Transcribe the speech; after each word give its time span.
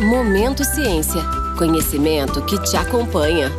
Momento 0.00 0.64
Ciência. 0.64 1.20
Conhecimento 1.58 2.42
que 2.46 2.58
te 2.62 2.74
acompanha. 2.74 3.50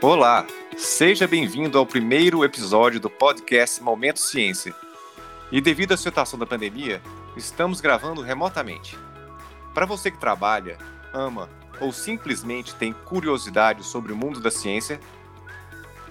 Olá, 0.00 0.46
seja 0.74 1.28
bem-vindo 1.28 1.76
ao 1.76 1.84
primeiro 1.84 2.42
episódio 2.42 2.98
do 2.98 3.10
podcast 3.10 3.82
Momento 3.82 4.20
Ciência. 4.20 4.74
E 5.52 5.60
devido 5.60 5.92
à 5.92 5.98
situação 5.98 6.38
da 6.38 6.46
pandemia, 6.46 7.02
estamos 7.36 7.82
gravando 7.82 8.22
remotamente. 8.22 8.98
Para 9.74 9.84
você 9.84 10.10
que 10.10 10.16
trabalha, 10.16 10.78
ama 11.12 11.46
ou 11.78 11.92
simplesmente 11.92 12.74
tem 12.74 12.94
curiosidade 12.94 13.84
sobre 13.84 14.14
o 14.14 14.16
mundo 14.16 14.40
da 14.40 14.50
ciência, 14.50 14.98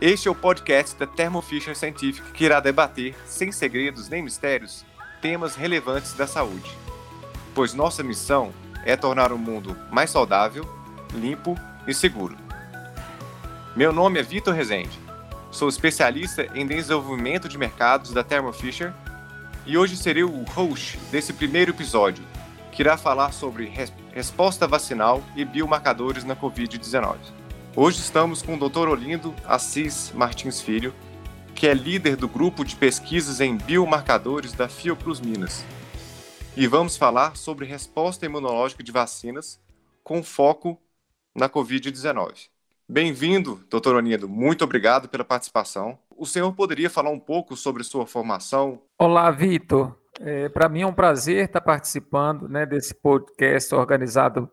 este 0.08 0.28
é 0.28 0.32
o 0.32 0.36
podcast 0.36 0.96
da 0.98 1.08
Thermo 1.08 1.42
Fisher 1.42 1.76
Scientific 1.76 2.32
que 2.32 2.46
irá 2.46 2.60
debater, 2.60 3.16
sem 3.26 3.52
segredos 3.52 4.08
nem 4.08 4.22
mistérios, 4.22 4.86
temas 5.20 5.56
relevantes 5.56 6.14
da 6.14 6.28
saúde. 6.28 6.70
Pois 7.56 7.74
nossa 7.74 8.04
missão 8.04 8.54
é 8.86 8.96
tornar 8.96 9.32
o 9.32 9.38
mundo 9.38 9.76
mais 9.90 10.12
saudável, 10.12 10.64
limpo 11.12 11.56
e 11.88 11.94
seguro. 11.94 12.38
Meu 13.76 13.92
nome 13.92 14.20
é 14.20 14.24
Vitor 14.24 14.54
Rezende. 14.54 15.00
Sou 15.50 15.68
especialista 15.68 16.48
em 16.54 16.68
desenvolvimento 16.68 17.50
de 17.50 17.58
mercados 17.58 18.12
da 18.12 18.24
Thermo 18.24 18.54
Fisher 18.54 18.94
e 19.66 19.76
hoje 19.76 19.98
serei 19.98 20.24
o 20.24 20.44
host 20.44 21.00
desse 21.12 21.34
primeiro 21.34 21.72
episódio, 21.72 22.24
que 22.72 22.84
irá 22.84 22.96
falar 22.96 23.32
sobre 23.32 23.66
res 23.66 23.92
resposta 24.14 24.68
vacinal 24.68 25.24
e 25.36 25.44
biomarcadores 25.44 26.24
na 26.24 26.36
Covid-19. 26.36 27.45
Hoje 27.78 28.00
estamos 28.00 28.42
com 28.42 28.56
o 28.56 28.70
Dr. 28.70 28.88
Olindo 28.88 29.36
Assis 29.44 30.14
Martins 30.14 30.62
Filho, 30.62 30.94
que 31.54 31.68
é 31.68 31.74
líder 31.74 32.16
do 32.16 32.26
grupo 32.26 32.64
de 32.64 32.74
pesquisas 32.74 33.42
em 33.42 33.58
biomarcadores 33.58 34.54
da 34.54 34.70
Fiocruz 34.70 35.20
Minas. 35.20 35.66
E 36.56 36.68
vamos 36.68 36.96
falar 36.96 37.36
sobre 37.36 37.66
resposta 37.66 38.26
imunológica 38.26 38.82
de 38.82 38.94
vacinas 38.94 39.60
com 40.06 40.24
foco 40.24 40.82
na 41.36 41.50
Covid-19. 41.50 42.48
Bem-vindo, 42.88 43.62
doutor 43.70 43.98
Onindo. 43.98 44.30
Muito 44.30 44.64
obrigado 44.64 45.10
pela 45.10 45.26
participação. 45.26 46.00
O 46.16 46.26
senhor 46.26 46.54
poderia 46.54 46.90
falar 46.90 47.10
um 47.10 47.20
pouco 47.20 47.58
sobre 47.58 47.84
sua 47.84 48.08
formação? 48.08 48.82
Olá, 48.98 49.30
Vitor. 49.32 49.94
É, 50.22 50.48
Para 50.48 50.70
mim 50.70 50.84
é 50.84 50.88
um 50.88 50.94
prazer 50.94 51.44
estar 51.44 51.60
participando 51.60 52.48
né, 52.48 52.66
desse 52.66 52.96
podcast 52.96 53.76
organizado 53.76 54.50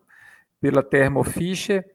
pela 0.59 0.83
Thermo 0.83 1.23
Fisher. 1.23 1.89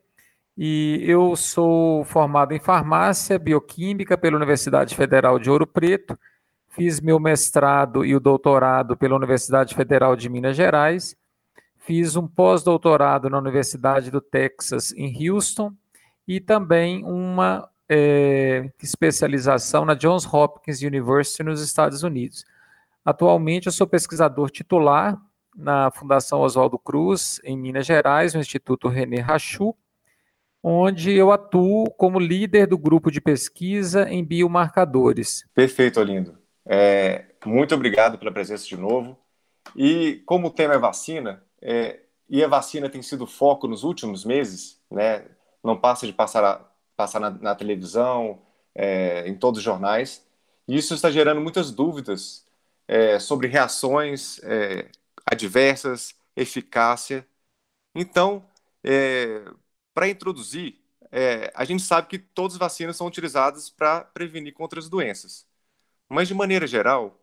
E 0.61 1.01
eu 1.07 1.37
sou 1.37 2.03
formado 2.03 2.51
em 2.53 2.59
farmácia 2.59 3.39
bioquímica 3.39 4.17
pela 4.17 4.35
Universidade 4.35 4.93
Federal 4.93 5.39
de 5.39 5.49
Ouro 5.49 5.65
Preto. 5.65 6.19
Fiz 6.67 6.99
meu 6.99 7.17
mestrado 7.17 8.03
e 8.03 8.13
o 8.13 8.19
doutorado 8.19 8.97
pela 8.97 9.15
Universidade 9.15 9.73
Federal 9.73 10.17
de 10.17 10.27
Minas 10.27 10.57
Gerais. 10.57 11.15
Fiz 11.77 12.17
um 12.17 12.27
pós-doutorado 12.27 13.29
na 13.29 13.37
Universidade 13.37 14.11
do 14.11 14.19
Texas, 14.19 14.91
em 14.97 15.29
Houston 15.29 15.73
e 16.27 16.41
também 16.41 17.05
uma 17.05 17.69
é, 17.87 18.69
especialização 18.83 19.85
na 19.85 19.93
Johns 19.93 20.25
Hopkins 20.25 20.81
University 20.81 21.41
nos 21.41 21.61
Estados 21.61 22.03
Unidos. 22.03 22.43
Atualmente 23.05 23.67
eu 23.67 23.71
sou 23.71 23.87
pesquisador 23.87 24.49
titular 24.49 25.17
na 25.55 25.89
Fundação 25.89 26.41
Oswaldo 26.41 26.77
Cruz, 26.77 27.39
em 27.45 27.57
Minas 27.57 27.85
Gerais, 27.85 28.33
no 28.33 28.41
Instituto 28.41 28.89
René 28.89 29.21
Rachou, 29.21 29.77
onde 30.63 31.11
eu 31.11 31.31
atuo 31.31 31.89
como 31.91 32.19
líder 32.19 32.67
do 32.67 32.77
grupo 32.77 33.11
de 33.11 33.21
pesquisa 33.21 34.09
em 34.09 34.23
biomarcadores. 34.23 35.45
Perfeito, 35.53 35.99
Olindo. 35.99 36.37
É, 36.65 37.25
muito 37.45 37.73
obrigado 37.73 38.17
pela 38.17 38.31
presença 38.31 38.65
de 38.65 38.77
novo. 38.77 39.17
E 39.75 40.21
como 40.25 40.47
o 40.47 40.51
tema 40.51 40.73
é 40.73 40.77
vacina, 40.77 41.43
é, 41.61 41.99
e 42.29 42.43
a 42.43 42.47
vacina 42.47 42.89
tem 42.89 43.01
sido 43.01 43.25
foco 43.25 43.67
nos 43.67 43.83
últimos 43.83 44.25
meses, 44.25 44.79
né? 44.91 45.25
não 45.63 45.77
passa 45.77 46.05
de 46.05 46.13
passar, 46.13 46.73
passar 46.95 47.19
na, 47.19 47.29
na 47.29 47.55
televisão, 47.55 48.41
é, 48.75 49.27
em 49.27 49.35
todos 49.35 49.59
os 49.59 49.63
jornais. 49.63 50.25
E 50.67 50.77
isso 50.77 50.93
está 50.93 51.09
gerando 51.09 51.41
muitas 51.41 51.71
dúvidas 51.71 52.45
é, 52.87 53.19
sobre 53.19 53.47
reações 53.47 54.39
é, 54.43 54.87
adversas, 55.25 56.15
eficácia. 56.35 57.25
Então, 57.95 58.45
é, 58.83 59.43
para 59.99 60.07
introduzir, 60.07 60.75
é, 61.11 61.51
a 61.53 61.65
gente 61.65 61.83
sabe 61.83 62.07
que 62.07 62.17
todas 62.17 62.53
as 62.53 62.57
vacinas 62.57 62.95
são 62.95 63.05
utilizadas 63.05 63.69
para 63.69 63.99
prevenir 63.99 64.53
contra 64.53 64.79
as 64.79 64.87
doenças. 64.87 65.45
Mas, 66.07 66.29
de 66.29 66.33
maneira 66.33 66.65
geral, 66.65 67.19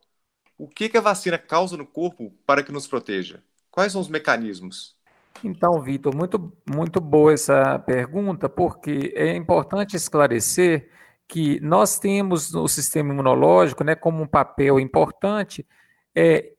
o 0.59 0.69
que, 0.69 0.91
que 0.91 0.99
a 0.99 1.01
vacina 1.01 1.39
causa 1.39 1.75
no 1.75 1.87
corpo 1.87 2.31
para 2.45 2.63
que 2.63 2.71
nos 2.71 2.87
proteja? 2.87 3.43
Quais 3.71 3.93
são 3.93 4.01
os 4.03 4.11
mecanismos? 4.11 4.95
Então, 5.43 5.81
Vitor, 5.81 6.15
muito, 6.15 6.53
muito 6.71 7.01
boa 7.01 7.33
essa 7.33 7.79
pergunta, 7.79 8.47
porque 8.47 9.15
é 9.17 9.35
importante 9.35 9.97
esclarecer 9.97 10.91
que 11.27 11.59
nós 11.61 11.99
temos 11.99 12.53
no 12.53 12.69
sistema 12.69 13.11
imunológico, 13.11 13.83
né, 13.85 13.95
como 13.95 14.23
um 14.23 14.27
papel 14.27 14.79
importante, 14.79 15.67
é, 16.15 16.53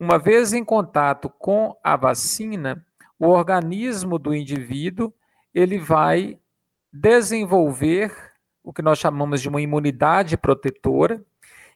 uma 0.00 0.18
vez 0.18 0.54
em 0.54 0.64
contato 0.64 1.28
com 1.28 1.78
a 1.84 1.94
vacina, 1.94 2.82
o 3.18 3.26
organismo 3.26 4.18
do 4.18 4.34
indivíduo 4.34 5.12
ele 5.54 5.78
vai 5.78 6.38
desenvolver 6.92 8.14
o 8.62 8.72
que 8.72 8.82
nós 8.82 8.98
chamamos 8.98 9.40
de 9.40 9.48
uma 9.48 9.60
imunidade 9.60 10.36
protetora, 10.36 11.22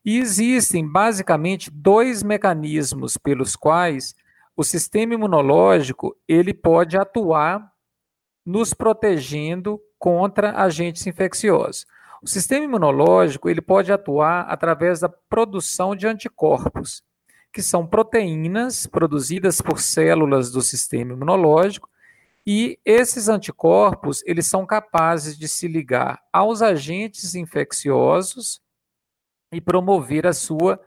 e 0.05 0.19
existem 0.19 0.87
basicamente 0.87 1.71
dois 1.71 2.23
mecanismos 2.23 3.17
pelos 3.17 3.57
quais 3.57 4.15
o 4.57 4.63
sistema 4.63 5.15
imunológico 5.15 6.17
ele 6.29 6.55
pode 6.55 6.97
atuar 6.97 7.73
nos 8.45 8.73
protegendo 8.73 9.81
contra 9.99 10.53
agentes 10.63 11.07
infecciosos. 11.07 11.85
O 12.23 12.29
sistema 12.29 12.65
imunológico 12.65 13.51
ele 13.51 13.61
pode 13.61 13.93
atuar 13.93 14.43
através 14.43 15.01
da 15.01 15.09
produção 15.09 15.97
de 15.97 16.07
anticorpos, 16.07 17.03
que 17.53 17.61
são 17.61 17.87
proteínas 17.87 18.87
produzidas 18.87 19.61
por 19.61 19.81
células 19.81 20.53
do 20.53 20.63
sistema 20.63 21.15
imunológico, 21.15 21.89
e 22.47 22.79
esses 22.85 23.29
anticorpos 23.29 24.23
eles 24.25 24.47
são 24.47 24.65
capazes 24.65 25.37
de 25.37 25.49
se 25.49 25.67
ligar 25.67 26.23
aos 26.33 26.63
agentes 26.63 27.35
infecciosos 27.35 28.61
e 29.53 29.61
promover 29.61 30.27
a 30.27 30.33
sua 30.33 30.81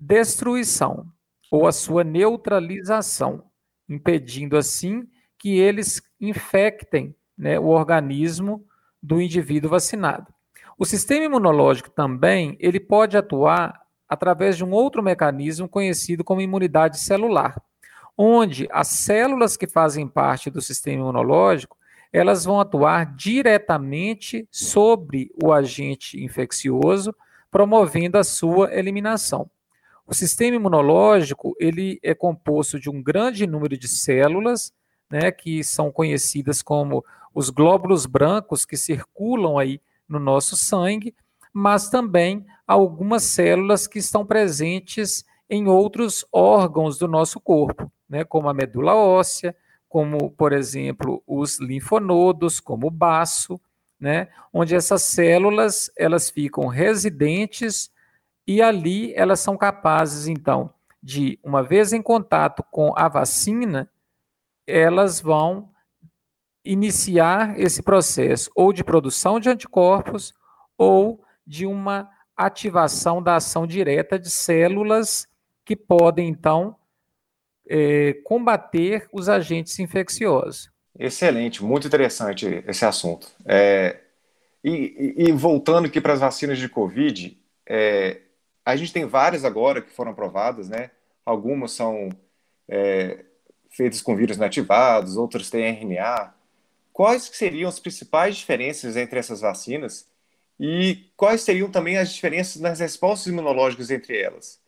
destruição 0.00 1.06
ou 1.50 1.66
a 1.66 1.72
sua 1.72 2.02
neutralização, 2.02 3.44
impedindo 3.88 4.56
assim 4.56 5.08
que 5.38 5.58
eles 5.58 6.02
infectem 6.20 7.14
né, 7.38 7.58
o 7.58 7.66
organismo 7.66 8.66
do 9.00 9.20
indivíduo 9.20 9.70
vacinado. 9.70 10.34
O 10.76 10.84
sistema 10.84 11.24
imunológico 11.24 11.88
também 11.90 12.56
ele 12.58 12.80
pode 12.80 13.16
atuar 13.16 13.80
através 14.08 14.56
de 14.56 14.64
um 14.64 14.72
outro 14.72 15.02
mecanismo 15.02 15.68
conhecido 15.68 16.24
como 16.24 16.40
imunidade 16.40 16.98
celular, 16.98 17.62
onde 18.16 18.68
as 18.70 18.88
células 18.88 19.56
que 19.56 19.66
fazem 19.66 20.08
parte 20.08 20.50
do 20.50 20.60
sistema 20.60 21.02
imunológico 21.02 21.76
elas 22.12 22.44
vão 22.44 22.58
atuar 22.58 23.14
diretamente 23.14 24.48
sobre 24.50 25.30
o 25.42 25.52
agente 25.52 26.22
infeccioso, 26.22 27.14
promovendo 27.50 28.16
a 28.16 28.24
sua 28.24 28.74
eliminação. 28.74 29.50
O 30.06 30.14
sistema 30.14 30.56
imunológico 30.56 31.54
ele 31.58 31.98
é 32.02 32.14
composto 32.14 32.78
de 32.78 32.88
um 32.88 33.02
grande 33.02 33.46
número 33.46 33.76
de 33.76 33.88
células, 33.88 34.72
né, 35.10 35.30
que 35.30 35.62
são 35.62 35.92
conhecidas 35.92 36.62
como 36.62 37.04
os 37.34 37.50
glóbulos 37.50 38.06
brancos 38.06 38.64
que 38.64 38.76
circulam 38.76 39.58
aí 39.58 39.80
no 40.08 40.18
nosso 40.18 40.56
sangue, 40.56 41.14
mas 41.52 41.90
também 41.90 42.46
algumas 42.66 43.24
células 43.24 43.86
que 43.86 43.98
estão 43.98 44.24
presentes 44.24 45.24
em 45.48 45.68
outros 45.68 46.24
órgãos 46.32 46.98
do 46.98 47.06
nosso 47.06 47.40
corpo, 47.40 47.90
né, 48.08 48.24
como 48.24 48.48
a 48.48 48.54
medula 48.54 48.94
óssea, 48.94 49.54
como, 49.88 50.30
por 50.30 50.52
exemplo, 50.52 51.22
os 51.26 51.58
linfonodos, 51.60 52.60
como 52.60 52.88
o 52.88 52.90
baço, 52.90 53.60
né, 53.98 54.28
onde 54.52 54.74
essas 54.74 55.02
células 55.02 55.90
elas 55.96 56.28
ficam 56.28 56.66
residentes 56.66 57.90
e 58.46 58.60
ali 58.60 59.14
elas 59.14 59.40
são 59.40 59.56
capazes, 59.56 60.28
então, 60.28 60.72
de, 61.02 61.38
uma 61.42 61.62
vez 61.62 61.92
em 61.92 62.02
contato 62.02 62.64
com 62.70 62.92
a 62.96 63.08
vacina, 63.08 63.90
elas 64.66 65.20
vão 65.20 65.70
iniciar 66.64 67.58
esse 67.58 67.82
processo 67.82 68.50
ou 68.54 68.72
de 68.72 68.82
produção 68.82 69.38
de 69.38 69.48
anticorpos 69.48 70.34
ou 70.76 71.22
de 71.46 71.64
uma 71.64 72.10
ativação 72.36 73.22
da 73.22 73.36
ação 73.36 73.66
direta 73.66 74.18
de 74.18 74.28
células 74.28 75.28
que 75.66 75.74
podem, 75.74 76.28
então, 76.28 76.76
é, 77.68 78.14
combater 78.24 79.08
os 79.12 79.28
agentes 79.28 79.78
infecciosos. 79.80 80.70
Excelente, 80.98 81.62
muito 81.62 81.88
interessante 81.88 82.64
esse 82.66 82.84
assunto. 82.84 83.30
É, 83.44 83.98
e, 84.64 85.14
e, 85.18 85.32
voltando 85.32 85.86
aqui 85.86 86.00
para 86.00 86.12
as 86.12 86.20
vacinas 86.20 86.58
de 86.58 86.68
Covid, 86.68 87.36
é, 87.68 88.20
a 88.64 88.76
gente 88.76 88.92
tem 88.92 89.04
várias 89.04 89.44
agora 89.44 89.82
que 89.82 89.92
foram 89.92 90.12
aprovadas, 90.12 90.68
né? 90.68 90.90
Algumas 91.24 91.72
são 91.72 92.08
é, 92.68 93.24
feitas 93.68 94.00
com 94.00 94.16
vírus 94.16 94.36
inativados, 94.36 95.16
outras 95.16 95.50
têm 95.50 95.66
RNA. 95.66 96.32
Quais 96.92 97.24
seriam 97.24 97.68
as 97.68 97.80
principais 97.80 98.36
diferenças 98.36 98.96
entre 98.96 99.18
essas 99.18 99.40
vacinas 99.40 100.08
e 100.58 101.10
quais 101.16 101.42
seriam 101.42 101.70
também 101.70 101.98
as 101.98 102.12
diferenças 102.12 102.62
nas 102.62 102.80
respostas 102.80 103.26
imunológicas 103.26 103.90
entre 103.90 104.18
elas, 104.18 104.60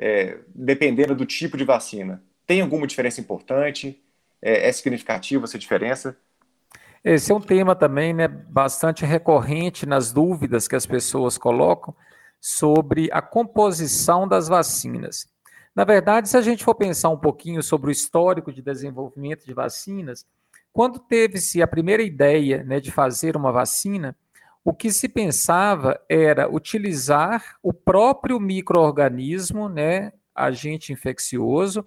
é, 0.00 0.38
dependendo 0.54 1.14
do 1.14 1.26
tipo 1.26 1.58
de 1.58 1.64
vacina? 1.64 2.22
Tem 2.46 2.62
alguma 2.62 2.86
diferença 2.86 3.20
importante? 3.20 4.02
É, 4.40 4.68
é 4.68 4.72
significativa 4.72 5.44
essa 5.44 5.58
diferença? 5.58 6.16
Esse 7.04 7.30
é 7.30 7.34
um 7.34 7.40
tema 7.40 7.76
também 7.76 8.14
né, 8.14 8.26
bastante 8.26 9.04
recorrente 9.04 9.84
nas 9.84 10.10
dúvidas 10.10 10.66
que 10.66 10.74
as 10.74 10.86
pessoas 10.86 11.36
colocam 11.36 11.94
sobre 12.40 13.10
a 13.12 13.20
composição 13.20 14.26
das 14.26 14.48
vacinas. 14.48 15.28
Na 15.74 15.84
verdade, 15.84 16.28
se 16.28 16.36
a 16.36 16.42
gente 16.42 16.64
for 16.64 16.74
pensar 16.74 17.10
um 17.10 17.16
pouquinho 17.16 17.62
sobre 17.62 17.90
o 17.90 17.92
histórico 17.92 18.52
de 18.52 18.62
desenvolvimento 18.62 19.44
de 19.44 19.52
vacinas, 19.52 20.26
quando 20.72 20.98
teve-se 20.98 21.62
a 21.62 21.66
primeira 21.66 22.02
ideia 22.02 22.64
né, 22.64 22.80
de 22.80 22.90
fazer 22.90 23.36
uma 23.36 23.52
vacina, 23.52 24.16
o 24.64 24.74
que 24.74 24.92
se 24.92 25.08
pensava 25.08 26.00
era 26.08 26.48
utilizar 26.48 27.56
o 27.62 27.72
próprio 27.72 28.38
microorganismo, 28.38 29.68
né, 29.68 30.12
agente 30.34 30.92
infeccioso, 30.92 31.86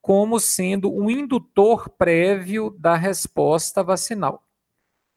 como 0.00 0.40
sendo 0.40 0.92
um 0.92 1.08
indutor 1.08 1.88
prévio 1.90 2.74
da 2.78 2.96
resposta 2.96 3.82
vacinal. 3.82 4.44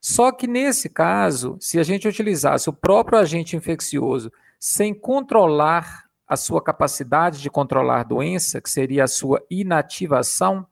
Só 0.01 0.31
que 0.31 0.45
nesse 0.45 0.87
caso, 0.87 1.57
se 1.59 1.79
a 1.79 1.83
gente 1.83 2.07
utilizasse 2.07 2.69
o 2.69 2.73
próprio 2.73 3.17
agente 3.17 3.55
infeccioso 3.55 4.31
sem 4.59 4.93
controlar 4.93 6.05
a 6.27 6.35
sua 6.35 6.61
capacidade 6.61 7.41
de 7.41 7.49
controlar 7.49 8.03
doença, 8.03 8.61
que 8.61 8.69
seria 8.69 9.03
a 9.03 9.07
sua 9.07 9.43
inativação, 9.49 10.67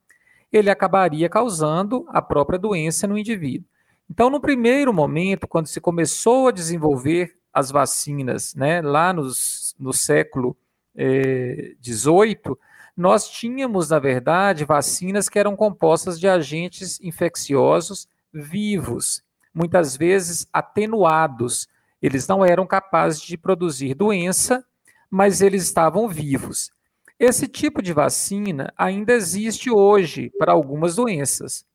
ele 0.52 0.70
acabaria 0.70 1.28
causando 1.28 2.06
a 2.10 2.22
própria 2.22 2.60
doença 2.60 3.08
no 3.08 3.18
indivíduo. 3.18 3.68
Então, 4.10 4.30
no 4.30 4.40
primeiro 4.40 4.94
momento, 4.94 5.48
quando 5.48 5.68
se 5.68 5.80
começou 5.80 6.48
a 6.48 6.52
desenvolver 6.52 7.38
as 7.54 7.72
vacinas, 7.72 8.54
né, 8.56 8.82
lá 8.82 9.14
nos, 9.14 9.76
no 9.80 9.94
século 9.94 10.58
XVIII, 10.96 12.38
eh, 12.48 12.56
nós 12.96 13.28
tínhamos, 13.30 13.90
na 13.90 14.00
verdade, 14.00 14.66
vacinas 14.66 15.28
que 15.28 15.40
eram 15.40 15.56
compostas 15.56 16.20
de 16.20 16.28
agentes 16.28 17.00
infecciosos 17.02 18.08
vivos, 18.32 19.24
muitas 19.54 19.98
vezes 19.98 20.48
atenuados. 20.54 21.68
Eles 22.02 22.28
não 22.28 22.46
eram 22.46 22.68
capazes 22.68 23.22
de 23.22 23.38
produzir 23.38 23.96
doença, 23.96 24.64
mas 25.10 25.42
eles 25.42 25.64
estavam 25.64 26.08
vivos. 26.08 26.72
Esse 27.20 27.48
tipo 27.48 27.82
de 27.82 27.94
vacina 27.94 28.74
ainda 28.78 29.14
existe 29.14 29.72
hoje 29.72 30.32
para 30.38 30.52
algumas 30.52 30.96
doenças. 30.96 31.66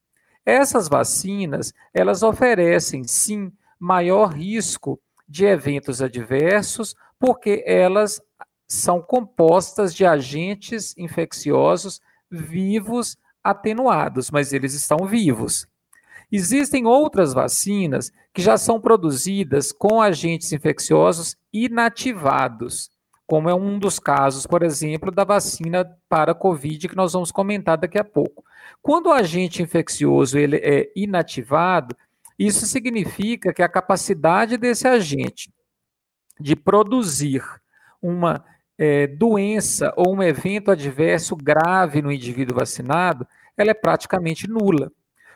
Essas 0.49 0.89
vacinas, 0.89 1.75
elas 1.93 2.23
oferecem 2.23 3.05
sim 3.05 3.53
maior 3.79 4.33
risco 4.33 4.99
de 5.29 5.45
eventos 5.45 6.01
adversos, 6.01 6.97
porque 7.19 7.63
elas 7.67 8.19
são 8.67 9.03
compostas 9.03 9.95
de 9.95 10.07
agentes 10.07 10.97
infecciosos 10.97 12.01
vivos 12.31 13.19
atenuados, 13.45 14.31
mas 14.31 14.55
eles 14.55 14.73
estão 14.73 15.07
vivos. 15.07 15.67
Existem 16.33 16.87
outras 16.87 17.35
vacinas 17.35 18.11
que 18.33 18.41
já 18.41 18.57
são 18.57 18.81
produzidas 18.81 19.71
com 19.71 20.01
agentes 20.01 20.51
infecciosos 20.51 21.37
inativados, 21.53 22.91
como 23.29 23.51
é 23.51 23.55
um 23.55 23.79
dos 23.79 23.99
casos, 23.99 24.47
por 24.47 24.63
exemplo, 24.63 25.13
da 25.13 25.23
vacina 25.23 25.85
para 26.09 26.33
a 26.33 26.35
COVID 26.35 26.89
que 26.89 26.97
nós 26.97 27.13
vamos 27.13 27.31
comentar 27.31 27.77
daqui 27.77 27.99
a 27.99 28.05
pouco. 28.05 28.43
Quando 28.81 29.09
o 29.09 29.13
agente 29.13 29.63
infeccioso 29.63 30.39
ele 30.39 30.57
é 30.57 30.91
inativado, 30.97 31.95
isso 32.39 32.65
significa 32.65 33.53
que 33.53 33.63
a 33.63 33.69
capacidade 33.69 34.57
desse 34.57 34.89
agente 34.89 35.53
de 36.41 36.57
produzir 36.57 37.45
uma 38.01 38.43
é, 38.79 39.07
doença 39.07 39.93
ou 39.95 40.15
um 40.15 40.23
evento 40.23 40.71
adverso 40.71 41.37
grave 41.37 42.01
no 42.01 42.11
indivíduo 42.11 42.57
vacinado, 42.57 43.29
ela 43.59 43.73
é 43.73 43.75
praticamente 43.75 44.49
nula. 44.49 44.91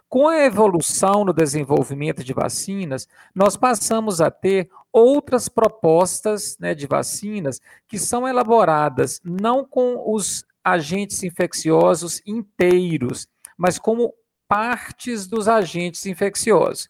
Com 0.08 0.28
a 0.28 0.44
evolução 0.46 1.26
no 1.26 1.32
desenvolvimento 1.34 2.24
de 2.24 2.32
vacinas, 2.32 3.06
nós 3.34 3.54
passamos 3.54 4.22
a 4.22 4.30
ter 4.30 4.70
outras 4.92 5.48
propostas 5.48 6.56
né, 6.58 6.74
de 6.74 6.86
vacinas 6.86 7.60
que 7.88 7.98
são 7.98 8.28
elaboradas 8.28 9.20
não 9.24 9.64
com 9.64 10.12
os 10.14 10.44
agentes 10.62 11.22
infecciosos 11.22 12.20
inteiros, 12.26 13.26
mas 13.56 13.78
como 13.78 14.12
partes 14.46 15.26
dos 15.26 15.48
agentes 15.48 16.04
infecciosos. 16.06 16.88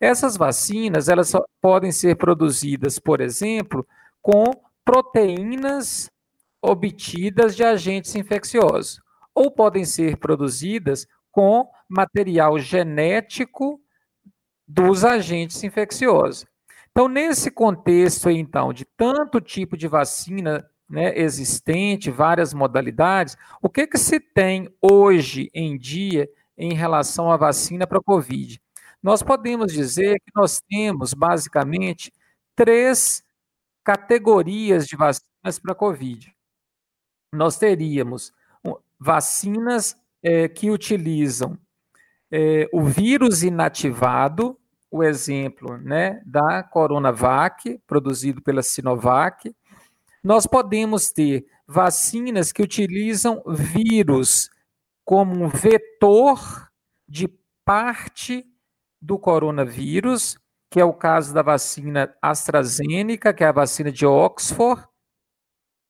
Essas 0.00 0.36
vacinas, 0.36 1.08
elas 1.08 1.32
podem 1.60 1.92
ser 1.92 2.16
produzidas, 2.16 2.98
por 2.98 3.20
exemplo, 3.20 3.86
com 4.20 4.44
proteínas 4.84 6.10
obtidas 6.60 7.54
de 7.54 7.62
agentes 7.62 8.14
infecciosos, 8.14 9.00
ou 9.34 9.50
podem 9.50 9.84
ser 9.84 10.16
produzidas 10.16 11.06
com 11.30 11.68
material 11.88 12.58
genético 12.58 13.80
dos 14.66 15.04
agentes 15.04 15.62
infecciosos. 15.62 16.46
Então, 16.96 17.08
nesse 17.08 17.50
contexto, 17.50 18.30
então, 18.30 18.72
de 18.72 18.84
tanto 18.84 19.40
tipo 19.40 19.76
de 19.76 19.88
vacina 19.88 20.64
né, 20.88 21.18
existente, 21.18 22.08
várias 22.08 22.54
modalidades, 22.54 23.36
o 23.60 23.68
que, 23.68 23.84
que 23.84 23.98
se 23.98 24.20
tem 24.20 24.72
hoje 24.80 25.50
em 25.52 25.76
dia 25.76 26.30
em 26.56 26.72
relação 26.72 27.32
à 27.32 27.36
vacina 27.36 27.84
para 27.84 27.98
a 27.98 28.00
Covid? 28.02 28.62
Nós 29.02 29.24
podemos 29.24 29.72
dizer 29.72 30.14
que 30.20 30.30
nós 30.36 30.60
temos, 30.70 31.14
basicamente, 31.14 32.12
três 32.54 33.24
categorias 33.82 34.86
de 34.86 34.94
vacinas 34.94 35.58
para 35.60 35.72
a 35.72 35.74
Covid. 35.74 36.32
Nós 37.34 37.58
teríamos 37.58 38.32
vacinas 39.00 39.96
é, 40.22 40.46
que 40.46 40.70
utilizam 40.70 41.58
é, 42.30 42.68
o 42.72 42.84
vírus 42.84 43.42
inativado, 43.42 44.56
o 44.94 45.02
exemplo 45.02 45.76
né, 45.78 46.22
da 46.24 46.62
Coronavac, 46.62 47.80
produzido 47.84 48.40
pela 48.40 48.62
Sinovac. 48.62 49.52
Nós 50.22 50.46
podemos 50.46 51.10
ter 51.10 51.44
vacinas 51.66 52.52
que 52.52 52.62
utilizam 52.62 53.42
vírus 53.44 54.48
como 55.04 55.34
um 55.34 55.48
vetor 55.48 56.70
de 57.08 57.28
parte 57.64 58.46
do 59.02 59.18
coronavírus, 59.18 60.38
que 60.70 60.78
é 60.78 60.84
o 60.84 60.94
caso 60.94 61.34
da 61.34 61.42
vacina 61.42 62.14
AstraZeneca, 62.22 63.34
que 63.34 63.42
é 63.42 63.48
a 63.48 63.52
vacina 63.52 63.90
de 63.90 64.06
Oxford, 64.06 64.86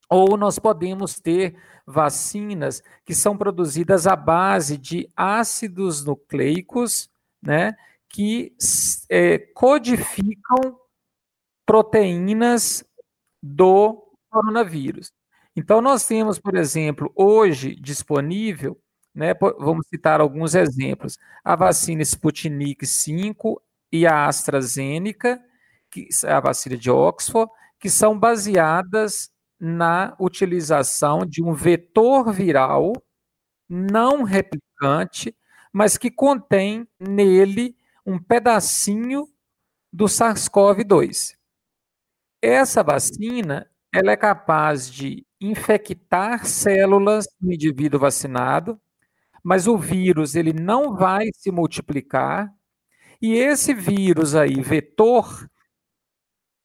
ou 0.09 0.39
nós 0.39 0.59
podemos 0.59 1.21
ter 1.21 1.55
vacinas 1.87 2.83
que 3.05 3.15
são 3.15 3.37
produzidas 3.37 4.07
à 4.07 4.17
base 4.17 4.79
de 4.79 5.07
ácidos 5.15 6.03
nucleicos, 6.03 7.11
né, 7.43 7.77
que 8.15 8.55
é, 9.11 9.39
codificam 9.39 10.79
proteínas 11.67 12.85
do 13.43 14.09
coronavírus. 14.31 15.11
Então, 15.57 15.83
nós 15.83 16.07
temos, 16.07 16.39
por 16.39 16.55
exemplo, 16.55 17.13
hoje 17.17 17.75
disponível, 17.75 18.81
né, 19.13 19.35
vamos 19.59 19.89
citar 19.89 20.21
alguns 20.21 20.55
exemplos, 20.55 21.19
a 21.43 21.57
vacina 21.57 22.03
Sputnik 22.03 22.87
V 22.87 23.35
e 23.91 24.07
a 24.07 24.27
AstraZeneca, 24.27 25.43
que 25.91 26.07
a 26.25 26.39
vacina 26.39 26.77
de 26.77 26.93
Oxford, 26.93 27.51
que 27.81 27.91
são 27.91 28.17
baseadas 28.17 29.29
na 29.59 30.17
utilização 30.21 31.27
de 31.27 31.43
um 31.43 31.53
vetor 31.53 32.33
viral 32.33 32.93
não 33.69 34.23
replicante, 34.23 35.37
mas 35.73 35.99
que 35.99 36.13
contém 36.13 36.87
nele 37.01 37.77
um 38.07 38.19
pedacinho 38.19 39.27
do 39.93 40.05
SARS-CoV-2. 40.07 41.35
Essa 42.43 42.83
vacina 42.83 43.71
ela 43.93 44.11
é 44.11 44.17
capaz 44.17 44.91
de 44.91 45.25
infectar 45.41 46.45
células 46.45 47.27
no 47.41 47.53
indivíduo 47.53 48.01
vacinado, 48.01 48.81
mas 49.43 49.67
o 49.67 49.79
vírus 49.79 50.35
ele 50.35 50.53
não 50.53 50.97
vai 50.97 51.27
se 51.35 51.51
multiplicar 51.51 52.53
e 53.23 53.35
esse 53.35 53.73
vírus 53.73 54.35
aí, 54.35 54.61
vetor, 54.61 55.49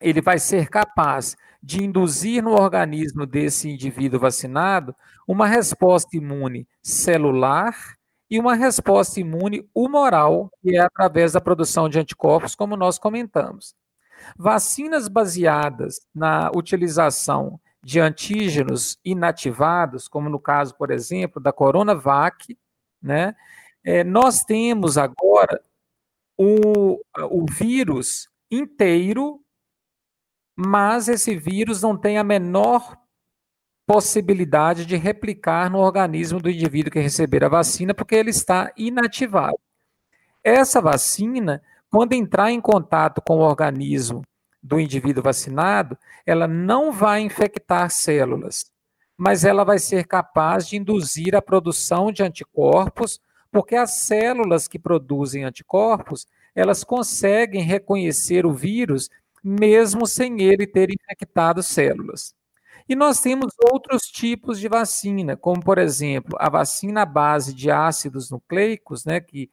ele 0.01 0.21
vai 0.21 0.39
ser 0.39 0.69
capaz 0.69 1.35
de 1.63 1.83
induzir 1.83 2.43
no 2.43 2.51
organismo 2.51 3.25
desse 3.25 3.69
indivíduo 3.69 4.19
vacinado 4.19 4.95
uma 5.27 5.47
resposta 5.47 6.17
imune 6.17 6.67
celular 6.81 7.73
e 8.29 8.39
uma 8.39 8.55
resposta 8.55 9.19
imune 9.19 9.67
humoral, 9.73 10.51
que 10.61 10.75
é 10.75 10.79
através 10.79 11.33
da 11.33 11.41
produção 11.41 11.89
de 11.89 11.99
anticorpos, 11.99 12.55
como 12.55 12.77
nós 12.77 12.99
comentamos. 12.99 13.73
Vacinas 14.37 15.07
baseadas 15.07 15.99
na 16.13 16.51
utilização 16.55 17.59
de 17.81 17.99
antígenos 17.99 18.99
inativados, 19.03 20.07
como 20.07 20.29
no 20.29 20.39
caso, 20.39 20.75
por 20.75 20.91
exemplo, 20.91 21.41
da 21.41 21.51
Coronavac, 21.51 22.57
né? 23.01 23.35
É, 23.83 24.03
nós 24.03 24.43
temos 24.43 24.97
agora 24.97 25.63
o, 26.37 27.01
o 27.31 27.45
vírus 27.49 28.29
inteiro, 28.51 29.41
mas 30.55 31.07
esse 31.07 31.35
vírus 31.35 31.81
não 31.81 31.97
tem 31.97 32.17
a 32.17 32.23
menor 32.23 32.97
possibilidade 33.89 34.85
de 34.85 34.95
replicar 34.95 35.67
no 35.67 35.79
organismo 35.79 36.39
do 36.39 36.47
indivíduo 36.47 36.91
que 36.91 36.99
receber 36.99 37.43
a 37.43 37.49
vacina, 37.49 37.91
porque 37.91 38.13
ele 38.13 38.29
está 38.29 38.71
inativado. 38.77 39.59
Essa 40.43 40.79
vacina, 40.79 41.59
quando 41.89 42.13
entrar 42.13 42.51
em 42.51 42.61
contato 42.61 43.19
com 43.19 43.37
o 43.37 43.41
organismo 43.41 44.21
do 44.61 44.79
indivíduo 44.79 45.23
vacinado, 45.23 45.97
ela 46.23 46.47
não 46.47 46.91
vai 46.91 47.21
infectar 47.21 47.89
células, 47.89 48.71
mas 49.17 49.43
ela 49.43 49.63
vai 49.63 49.79
ser 49.79 50.05
capaz 50.05 50.67
de 50.67 50.77
induzir 50.77 51.35
a 51.35 51.41
produção 51.41 52.11
de 52.11 52.21
anticorpos, 52.21 53.19
porque 53.51 53.75
as 53.75 54.01
células 54.01 54.67
que 54.67 54.77
produzem 54.77 55.45
anticorpos, 55.45 56.27
elas 56.53 56.83
conseguem 56.83 57.63
reconhecer 57.63 58.45
o 58.45 58.53
vírus 58.53 59.09
mesmo 59.43 60.05
sem 60.05 60.43
ele 60.43 60.67
ter 60.67 60.91
infectado 60.91 61.63
células. 61.63 62.37
E 62.89 62.95
nós 62.95 63.21
temos 63.21 63.53
outros 63.71 64.01
tipos 64.07 64.59
de 64.59 64.67
vacina, 64.67 65.37
como 65.37 65.63
por 65.63 65.77
exemplo, 65.77 66.35
a 66.39 66.49
vacina 66.49 67.03
à 67.03 67.05
base 67.05 67.53
de 67.53 67.69
ácidos 67.69 68.31
nucleicos, 68.31 69.05
né, 69.05 69.19
que 69.21 69.47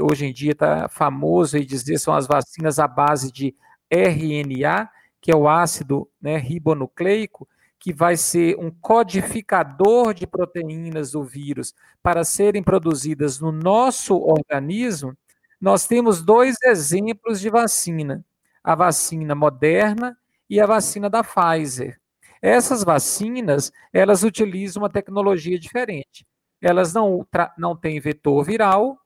hoje 0.00 0.24
em 0.24 0.32
dia 0.32 0.52
está 0.52 0.88
famoso 0.88 1.58
e 1.58 1.66
dizer 1.66 1.98
são 1.98 2.14
as 2.14 2.26
vacinas 2.26 2.78
à 2.78 2.88
base 2.88 3.30
de 3.30 3.54
RNA, 3.90 4.88
que 5.20 5.30
é 5.30 5.36
o 5.36 5.46
ácido 5.46 6.08
né, 6.18 6.38
ribonucleico, 6.38 7.46
que 7.78 7.92
vai 7.92 8.16
ser 8.16 8.58
um 8.58 8.70
codificador 8.70 10.14
de 10.14 10.26
proteínas 10.26 11.10
do 11.10 11.22
vírus 11.22 11.74
para 12.02 12.24
serem 12.24 12.62
produzidas 12.62 13.38
no 13.38 13.52
nosso 13.52 14.16
organismo, 14.16 15.14
nós 15.60 15.86
temos 15.86 16.22
dois 16.22 16.56
exemplos 16.64 17.38
de 17.38 17.50
vacina: 17.50 18.24
a 18.64 18.74
vacina 18.74 19.34
moderna 19.34 20.16
e 20.48 20.58
a 20.58 20.64
vacina 20.64 21.10
da 21.10 21.22
Pfizer. 21.22 22.00
Essas 22.40 22.84
vacinas, 22.84 23.72
elas 23.92 24.22
utilizam 24.22 24.82
uma 24.82 24.90
tecnologia 24.90 25.58
diferente. 25.58 26.26
Elas 26.60 26.92
não, 26.92 27.26
não 27.56 27.76
têm 27.76 28.00
vetor 28.00 28.44
viral, 28.44 28.98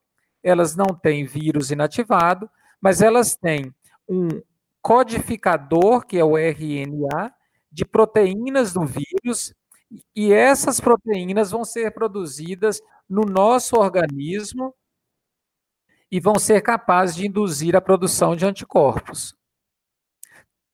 elas 0.42 0.74
não 0.74 0.86
têm 0.86 1.24
vírus 1.24 1.70
inativado, 1.70 2.50
mas 2.80 3.00
elas 3.00 3.36
têm 3.36 3.72
um 4.08 4.28
codificador, 4.80 6.04
que 6.04 6.18
é 6.18 6.24
o 6.24 6.36
RNA, 6.36 7.32
de 7.70 7.84
proteínas 7.84 8.72
do 8.72 8.84
vírus, 8.84 9.54
e 10.14 10.32
essas 10.32 10.80
proteínas 10.80 11.50
vão 11.50 11.64
ser 11.64 11.92
produzidas 11.92 12.80
no 13.08 13.22
nosso 13.22 13.76
organismo 13.76 14.74
e 16.10 16.20
vão 16.20 16.38
ser 16.38 16.60
capazes 16.62 17.16
de 17.16 17.26
induzir 17.26 17.76
a 17.76 17.80
produção 17.80 18.34
de 18.34 18.44
anticorpos. 18.44 19.34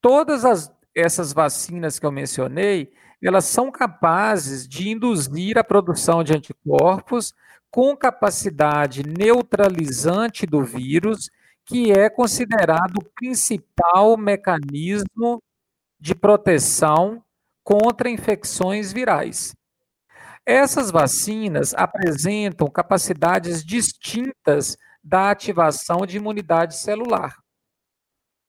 Todas 0.00 0.44
as, 0.44 0.72
essas 0.94 1.32
vacinas 1.32 1.98
que 1.98 2.06
eu 2.06 2.12
mencionei, 2.12 2.92
elas 3.22 3.44
são 3.44 3.70
capazes 3.70 4.66
de 4.66 4.88
induzir 4.90 5.58
a 5.58 5.64
produção 5.64 6.22
de 6.22 6.34
anticorpos 6.34 7.34
com 7.70 7.96
capacidade 7.96 9.02
neutralizante 9.02 10.46
do 10.46 10.64
vírus 10.64 11.28
que 11.64 11.92
é 11.92 12.08
considerado 12.08 12.96
o 12.96 13.04
principal 13.14 14.16
mecanismo 14.16 15.42
de 16.00 16.14
proteção 16.14 17.22
contra 17.62 18.08
infecções 18.08 18.90
virais. 18.90 19.54
Essas 20.46 20.90
vacinas 20.90 21.74
apresentam 21.74 22.70
capacidades 22.70 23.62
distintas 23.62 24.78
da 25.04 25.30
ativação 25.30 26.06
de 26.06 26.16
imunidade 26.16 26.78
celular. 26.78 27.36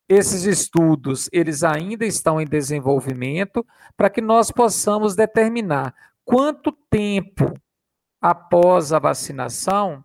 Esses 0.10 0.46
estudos, 0.46 1.30
eles 1.32 1.64
ainda 1.64 2.04
estão 2.04 2.42
em 2.42 2.46
desenvolvimento 2.46 3.64
para 3.96 4.10
que 4.10 4.22
nós 4.22 4.50
possamos 4.50 5.16
determinar 5.16 5.94
quanto 6.26 6.72
tempo 6.90 7.54
após 8.20 8.92
a 8.92 8.98
vacinação 8.98 10.04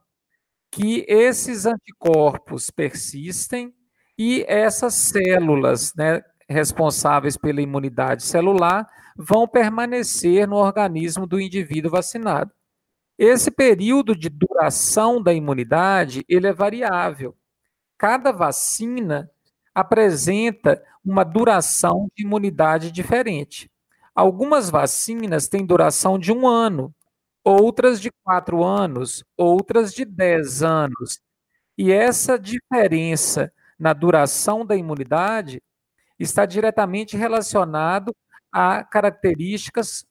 que 0.71 1.07
esses 1.09 1.65
anticorpos 1.65 2.71
persistem 2.71 3.73
e 4.19 4.45
essas 4.47 4.95
células 4.95 5.95
né, 5.97 6.21
responsáveis 6.49 7.39
pela 7.39 7.63
imunidade 7.63 8.25
celular 8.25 8.87
vão 9.17 9.49
permanecer 9.49 10.47
no 10.47 10.57
organismo 10.57 11.27
do 11.27 11.41
indivíduo 11.41 11.91
vacinado. 11.91 12.53
Esse 13.17 13.51
período 13.51 14.15
de 14.15 14.29
duração 14.29 15.23
da 15.23 15.33
imunidade, 15.33 16.25
ele 16.29 16.47
é 16.49 16.53
variável. 16.53 17.35
Cada 17.97 18.33
vacina 18.33 19.31
apresenta 19.75 20.83
uma 21.05 21.25
duração 21.25 22.09
de 22.17 22.25
imunidade 22.25 22.91
diferente. 22.91 23.71
Algumas 24.15 24.71
vacinas 24.71 25.49
têm 25.49 25.67
duração 25.67 26.19
de 26.19 26.33
um 26.33 26.47
ano, 26.47 26.95
outras 27.43 28.01
de 28.01 28.11
quatro 28.23 28.65
anos, 28.65 29.25
outras 29.37 29.93
de 29.93 30.05
dez 30.05 30.63
anos. 30.63 31.21
E 31.77 31.91
essa 31.91 32.39
diferença 32.39 33.53
na 33.79 33.93
duração 33.93 34.65
da 34.65 34.77
imunidade 34.77 35.61
está 36.19 36.47
diretamente 36.47 37.17
relacionado 37.17 38.15
a 38.53 38.85
características, 38.85 40.07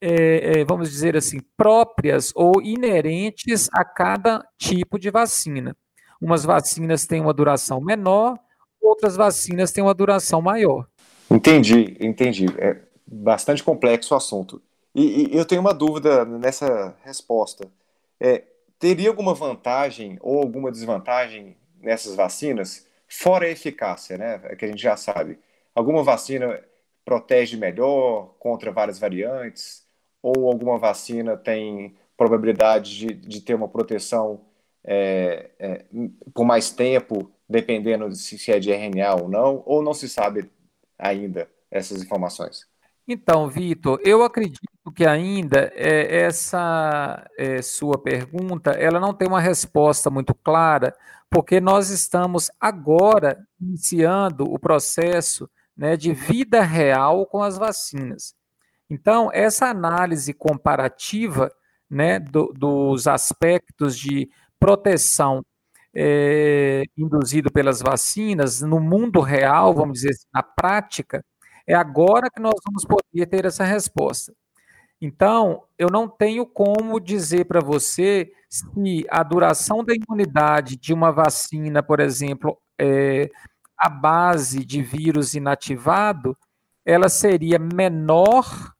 é, 0.00 0.60
é, 0.60 0.64
vamos 0.64 0.90
dizer 0.90 1.16
assim, 1.16 1.40
próprias 1.56 2.32
ou 2.34 2.62
inerentes 2.62 3.68
a 3.72 3.84
cada 3.84 4.42
tipo 4.58 4.98
de 4.98 5.10
vacina. 5.10 5.76
Umas 6.20 6.44
vacinas 6.44 7.06
têm 7.06 7.20
uma 7.20 7.34
duração 7.34 7.80
menor, 7.80 8.38
outras 8.82 9.16
vacinas 9.16 9.72
têm 9.72 9.82
uma 9.82 9.94
duração 9.94 10.40
maior. 10.42 10.86
Entendi, 11.30 11.96
entendi. 12.00 12.46
É 12.58 12.76
bastante 13.06 13.62
complexo 13.62 14.14
o 14.14 14.16
assunto. 14.16 14.60
E, 14.94 15.34
e 15.34 15.36
eu 15.36 15.44
tenho 15.44 15.60
uma 15.60 15.72
dúvida 15.72 16.24
nessa 16.24 16.94
resposta. 17.04 17.70
É, 18.20 18.42
teria 18.78 19.08
alguma 19.08 19.34
vantagem 19.34 20.18
ou 20.20 20.38
alguma 20.38 20.70
desvantagem 20.70 21.56
nessas 21.80 22.14
vacinas, 22.14 22.86
fora 23.08 23.46
a 23.46 23.50
eficácia, 23.50 24.16
né? 24.16 24.40
É 24.44 24.56
que 24.56 24.64
a 24.64 24.68
gente 24.68 24.82
já 24.82 24.96
sabe. 24.96 25.38
Alguma 25.74 26.02
vacina 26.02 26.62
protege 27.04 27.56
melhor 27.56 28.34
contra 28.38 28.70
várias 28.70 28.98
variantes? 28.98 29.84
Ou 30.22 30.48
alguma 30.48 30.78
vacina 30.78 31.36
tem 31.36 31.96
probabilidade 32.16 32.98
de, 32.98 33.14
de 33.14 33.40
ter 33.40 33.54
uma 33.54 33.68
proteção 33.68 34.40
é, 34.84 35.50
é, 35.58 35.84
por 36.34 36.44
mais 36.44 36.70
tempo, 36.70 37.30
dependendo 37.52 38.08
de 38.08 38.16
se 38.16 38.50
é 38.50 38.58
de 38.58 38.72
RNA 38.72 39.14
ou 39.14 39.28
não? 39.28 39.62
Ou 39.66 39.82
não 39.82 39.94
se 39.94 40.08
sabe 40.08 40.50
ainda 40.98 41.48
essas 41.70 42.02
informações? 42.02 42.66
Então, 43.06 43.48
Vitor, 43.48 44.00
eu 44.04 44.22
acredito 44.22 44.60
que 44.94 45.04
ainda 45.04 45.72
é, 45.74 46.22
essa 46.22 47.28
é, 47.36 47.60
sua 47.60 47.98
pergunta, 47.98 48.70
ela 48.70 48.98
não 48.98 49.12
tem 49.12 49.28
uma 49.28 49.40
resposta 49.40 50.08
muito 50.08 50.34
clara, 50.34 50.96
porque 51.30 51.60
nós 51.60 51.90
estamos 51.90 52.50
agora 52.60 53.46
iniciando 53.60 54.44
o 54.44 54.58
processo 54.58 55.48
né, 55.76 55.96
de 55.96 56.12
vida 56.12 56.62
real 56.62 57.26
com 57.26 57.42
as 57.42 57.58
vacinas. 57.58 58.34
Então, 58.88 59.30
essa 59.32 59.66
análise 59.66 60.32
comparativa 60.32 61.50
né, 61.90 62.18
do, 62.18 62.52
dos 62.54 63.06
aspectos 63.06 63.98
de 63.98 64.30
proteção 64.60 65.44
é, 65.94 66.84
induzido 66.96 67.50
pelas 67.50 67.80
vacinas 67.80 68.60
no 68.62 68.80
mundo 68.80 69.20
real, 69.20 69.74
vamos 69.74 69.94
dizer 69.94 70.10
assim, 70.10 70.26
na 70.32 70.42
prática, 70.42 71.24
é 71.66 71.74
agora 71.74 72.30
que 72.30 72.40
nós 72.40 72.54
vamos 72.64 72.84
poder 72.84 73.26
ter 73.26 73.44
essa 73.44 73.64
resposta. 73.64 74.32
Então, 75.00 75.64
eu 75.76 75.88
não 75.90 76.08
tenho 76.08 76.46
como 76.46 77.00
dizer 77.00 77.46
para 77.46 77.60
você 77.60 78.32
se 78.48 79.04
a 79.10 79.22
duração 79.22 79.84
da 79.84 79.94
imunidade 79.94 80.76
de 80.76 80.92
uma 80.92 81.10
vacina, 81.10 81.82
por 81.82 81.98
exemplo, 81.98 82.56
é, 82.78 83.28
a 83.76 83.88
base 83.88 84.64
de 84.64 84.80
vírus 84.80 85.34
inativado, 85.34 86.36
ela 86.84 87.08
seria 87.08 87.58
menor 87.58 88.72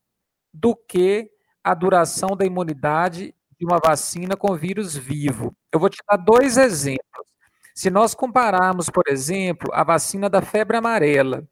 do 0.55 0.77
que 0.77 1.31
a 1.65 1.75
duração 1.75 2.37
da 2.37 2.45
imunidade 2.45 3.35
de 3.63 3.67
uma 3.67 3.79
vacina 3.79 4.37
com 4.37 4.57
vírus 4.57 4.97
vivo. 4.97 5.57
Eu 5.71 5.79
vou 5.79 5.89
te 5.89 5.99
dar 6.11 6.17
dois 6.17 6.57
exemplos. 6.57 7.25
Se 7.73 7.91
nós 7.91 8.13
compararmos, 8.13 8.91
por 8.91 9.05
exemplo, 9.07 9.71
a 9.73 9.85
vacina 9.85 10.29
da 10.29 10.43
febre 10.43 10.77
amarela, 10.77 11.47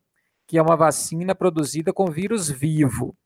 que 0.45 0.59
é 0.59 0.63
uma 0.63 0.77
vacina 0.77 1.37
produzida 1.37 1.93
com 1.93 2.11
vírus 2.11 2.51
vivo. 2.51 3.17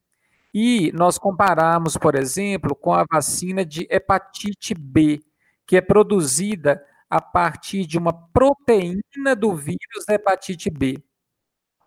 E 0.52 0.92
nós 0.92 1.16
comparamos, 1.16 1.96
por 1.96 2.14
exemplo, 2.14 2.76
com 2.76 2.92
a 2.92 3.06
vacina 3.10 3.64
de 3.64 3.86
hepatite 3.90 4.74
B, 4.74 5.22
que 5.66 5.78
é 5.78 5.80
produzida 5.80 6.84
a 7.08 7.22
partir 7.22 7.86
de 7.86 7.96
uma 7.96 8.12
proteína 8.12 9.34
do 9.34 9.54
vírus 9.56 10.04
da 10.06 10.14
hepatite 10.14 10.68
B. 10.68 11.02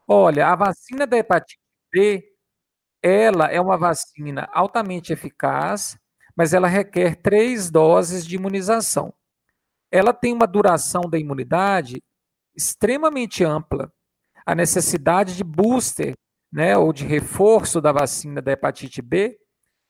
Olha, 0.08 0.48
a 0.48 0.56
vacina 0.56 1.06
da 1.06 1.16
hepatite 1.16 1.60
B, 1.94 2.28
ela 3.04 3.52
é 3.52 3.62
uma 3.62 3.78
vacina 3.78 4.50
altamente 4.52 5.14
eficaz, 5.14 5.96
mas 6.38 6.54
ela 6.54 6.68
requer 6.68 7.16
três 7.16 7.72
doses 7.72 8.24
de 8.24 8.36
imunização. 8.36 9.12
Ela 9.92 10.14
tem 10.14 10.34
uma 10.34 10.46
duração 10.46 11.02
da 11.02 11.18
imunidade 11.18 12.04
extremamente 12.56 13.44
ampla. 13.44 13.92
A 14.46 14.54
necessidade 14.54 15.36
de 15.36 15.44
booster, 15.44 16.16
né, 16.52 16.78
ou 16.78 16.94
de 16.94 17.06
reforço 17.06 17.82
da 17.82 17.92
vacina 17.92 18.40
da 18.40 18.52
hepatite 18.52 19.02
B, 19.02 19.40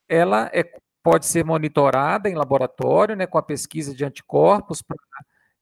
ela 0.07 0.49
é, 0.53 0.63
pode 1.03 1.25
ser 1.25 1.43
monitorada 1.43 2.29
em 2.29 2.35
laboratório, 2.35 3.15
né, 3.15 3.27
com 3.27 3.37
a 3.37 3.43
pesquisa 3.43 3.93
de 3.93 4.05
anticorpos 4.05 4.81
para 4.81 4.97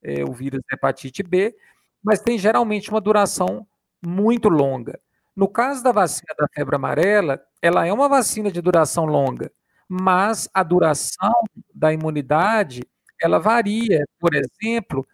é, 0.02 0.22
o 0.24 0.32
vírus 0.32 0.60
da 0.68 0.76
hepatite 0.76 1.22
B, 1.22 1.54
mas 2.02 2.20
tem 2.20 2.38
geralmente 2.38 2.90
uma 2.90 3.00
duração 3.00 3.66
muito 4.04 4.48
longa. 4.48 5.00
No 5.34 5.48
caso 5.48 5.82
da 5.82 5.90
vacina 5.90 6.32
da 6.38 6.46
febre 6.54 6.76
amarela, 6.76 7.42
ela 7.60 7.84
é 7.84 7.92
uma 7.92 8.08
vacina 8.08 8.50
de 8.52 8.60
duração 8.62 9.04
longa, 9.04 9.50
mas 9.88 10.48
a 10.52 10.62
duração 10.62 11.34
da 11.74 11.92
imunidade 11.92 12.82
ela 13.20 13.38
varia. 13.38 14.04
Por 14.18 14.30
exemplo, 14.34 15.06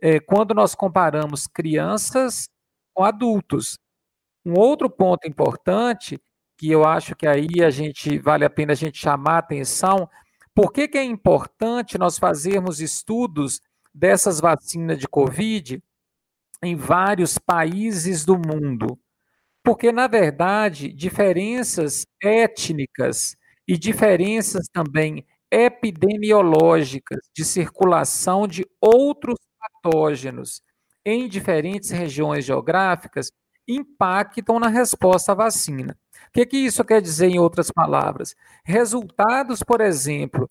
é, 0.00 0.20
quando 0.20 0.54
nós 0.54 0.74
comparamos 0.74 1.46
crianças 1.46 2.48
com 2.94 3.04
adultos. 3.04 3.78
Um 4.44 4.54
outro 4.58 4.88
ponto 4.88 5.28
importante 5.28 6.18
que 6.56 6.70
eu 6.70 6.84
acho 6.84 7.14
que 7.14 7.26
aí 7.26 7.62
a 7.62 7.70
gente 7.70 8.18
vale 8.18 8.44
a 8.44 8.50
pena 8.50 8.72
a 8.72 8.76
gente 8.76 8.98
chamar 8.98 9.34
a 9.34 9.38
atenção, 9.38 10.08
por 10.54 10.72
que, 10.72 10.88
que 10.88 10.96
é 10.96 11.04
importante 11.04 11.98
nós 11.98 12.18
fazermos 12.18 12.80
estudos 12.80 13.60
dessas 13.94 14.40
vacinas 14.40 14.98
de 14.98 15.06
Covid 15.06 15.82
em 16.62 16.74
vários 16.74 17.36
países 17.38 18.24
do 18.24 18.36
mundo. 18.38 18.98
Porque, 19.62 19.92
na 19.92 20.06
verdade, 20.06 20.92
diferenças 20.92 22.06
étnicas 22.22 23.36
e 23.66 23.76
diferenças 23.76 24.68
também 24.68 25.24
epidemiológicas 25.50 27.20
de 27.34 27.44
circulação 27.44 28.46
de 28.46 28.66
outros 28.80 29.38
patógenos 29.82 30.62
em 31.04 31.28
diferentes 31.28 31.90
regiões 31.90 32.44
geográficas 32.44 33.30
impactam 33.68 34.58
na 34.58 34.68
resposta 34.68 35.32
à 35.32 35.34
vacina. 35.34 35.96
O 36.28 36.32
que, 36.32 36.46
que 36.46 36.56
isso 36.56 36.84
quer 36.84 37.00
dizer 37.00 37.28
em 37.28 37.38
outras 37.38 37.70
palavras? 37.70 38.34
Resultados, 38.64 39.62
por 39.62 39.80
exemplo, 39.80 40.48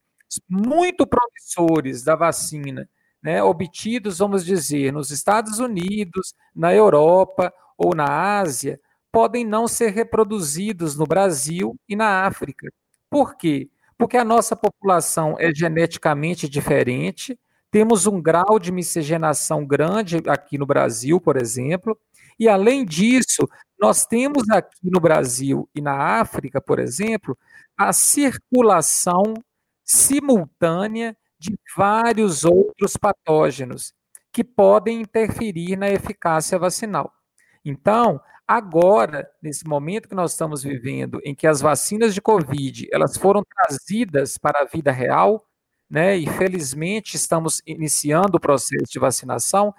muito 0.50 1.06
promissores 1.08 2.04
da 2.04 2.16
vacina 2.16 2.90
né, 3.26 3.42
obtidos, 3.42 4.20
vamos 4.20 4.46
dizer, 4.46 4.94
nos 4.94 5.10
Estados 5.10 5.58
Unidos, 5.58 6.36
na 6.56 6.74
Europa 6.76 7.52
ou 7.76 7.96
na 7.96 8.38
Ásia, 8.40 8.80
podem 9.12 9.44
não 9.44 9.68
ser 9.68 9.90
reproduzidos 9.90 10.96
no 10.96 11.06
Brasil 11.06 11.76
e 11.90 11.96
na 11.96 12.26
África. 12.28 12.72
Por 13.16 13.38
quê? 13.38 13.70
Porque 13.98 14.18
a 14.18 14.26
nossa 14.26 14.58
população 14.58 15.38
é 15.40 15.50
geneticamente 15.56 16.50
diferente, 16.50 17.40
temos 17.72 18.06
um 18.08 18.22
grau 18.22 18.60
de 18.60 18.74
miscigenação 18.74 19.66
grande 19.66 20.22
aqui 20.28 20.58
no 20.58 20.66
Brasil, 20.66 21.22
por 21.22 21.38
exemplo, 21.38 21.98
e 22.38 22.50
além 22.50 22.84
disso, 22.84 23.48
nós 23.80 24.06
temos 24.06 24.50
aqui 24.50 24.92
no 24.92 25.00
Brasil 25.00 25.70
e 25.74 25.80
na 25.80 26.20
África, 26.20 26.60
por 26.60 26.78
exemplo, 26.78 27.38
a 27.78 27.94
circulação 27.94 29.34
simultânea 29.82 31.16
de 31.40 31.58
vários 31.74 32.44
outros 32.44 32.98
patógenos 32.98 33.94
que 34.30 34.44
podem 34.44 35.00
interferir 35.00 35.78
na 35.78 35.88
eficácia 35.88 36.60
vacinal. 36.60 37.14
Então, 37.64 38.20
agora, 38.48 39.30
nesse 39.42 39.68
momento 39.68 40.08
que 40.10 40.16
nós 40.16 40.32
estamos 40.32 40.64
vivendo, 40.64 41.20
em 41.24 41.34
que 41.34 41.48
as 41.48 41.62
vacinas 41.62 42.14
de 42.14 42.22
Covid 42.22 42.88
elas 42.92 43.18
foram 43.18 43.44
trazidas 43.44 44.38
para 44.38 44.62
a 44.62 44.66
vida 44.66 44.92
real, 44.92 45.46
né, 45.90 46.16
e 46.16 46.28
felizmente 46.28 47.16
estamos 47.16 47.62
iniciando 47.66 48.38
o 48.38 48.40
processo 48.40 48.92
de 48.92 49.00
vacinação, 49.00 49.74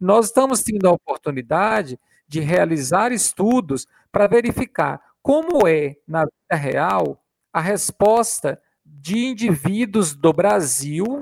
nós 0.00 0.26
estamos 0.26 0.62
tendo 0.62 0.88
a 0.88 0.92
oportunidade 0.92 1.98
de 2.26 2.40
realizar 2.40 3.12
estudos 3.12 3.86
para 4.10 4.26
verificar 4.26 5.00
como 5.22 5.66
é, 5.68 5.96
na 6.06 6.22
vida 6.22 6.56
real, 6.60 7.22
a 7.52 7.60
resposta 7.60 8.60
de 8.84 9.26
indivíduos 9.26 10.14
do 10.14 10.32
Brasil 10.32 11.20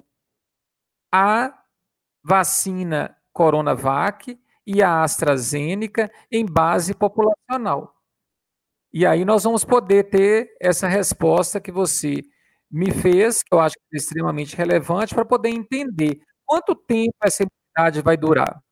à 1.12 1.52
vacina 2.22 3.16
Coronavac 3.32 4.38
e 4.72 4.84
a 4.84 5.02
AstraZeneca 5.02 6.08
em 6.30 6.46
base 6.46 6.94
populacional. 6.94 7.92
E 8.92 9.04
aí 9.04 9.24
nós 9.24 9.42
vamos 9.42 9.64
poder 9.64 10.04
ter 10.10 10.56
essa 10.60 10.86
resposta 10.86 11.60
que 11.60 11.72
você 11.72 12.22
me 12.70 12.92
fez, 12.92 13.42
que 13.42 13.52
eu 13.52 13.58
acho 13.58 13.74
que 13.74 13.96
é 13.96 13.96
extremamente 13.96 14.54
relevante, 14.54 15.12
para 15.12 15.24
poder 15.24 15.48
entender 15.48 16.20
quanto 16.46 16.76
tempo 16.76 17.14
essa 17.24 17.42
imunidade 17.42 18.00
vai 18.00 18.16
durar. 18.16 18.62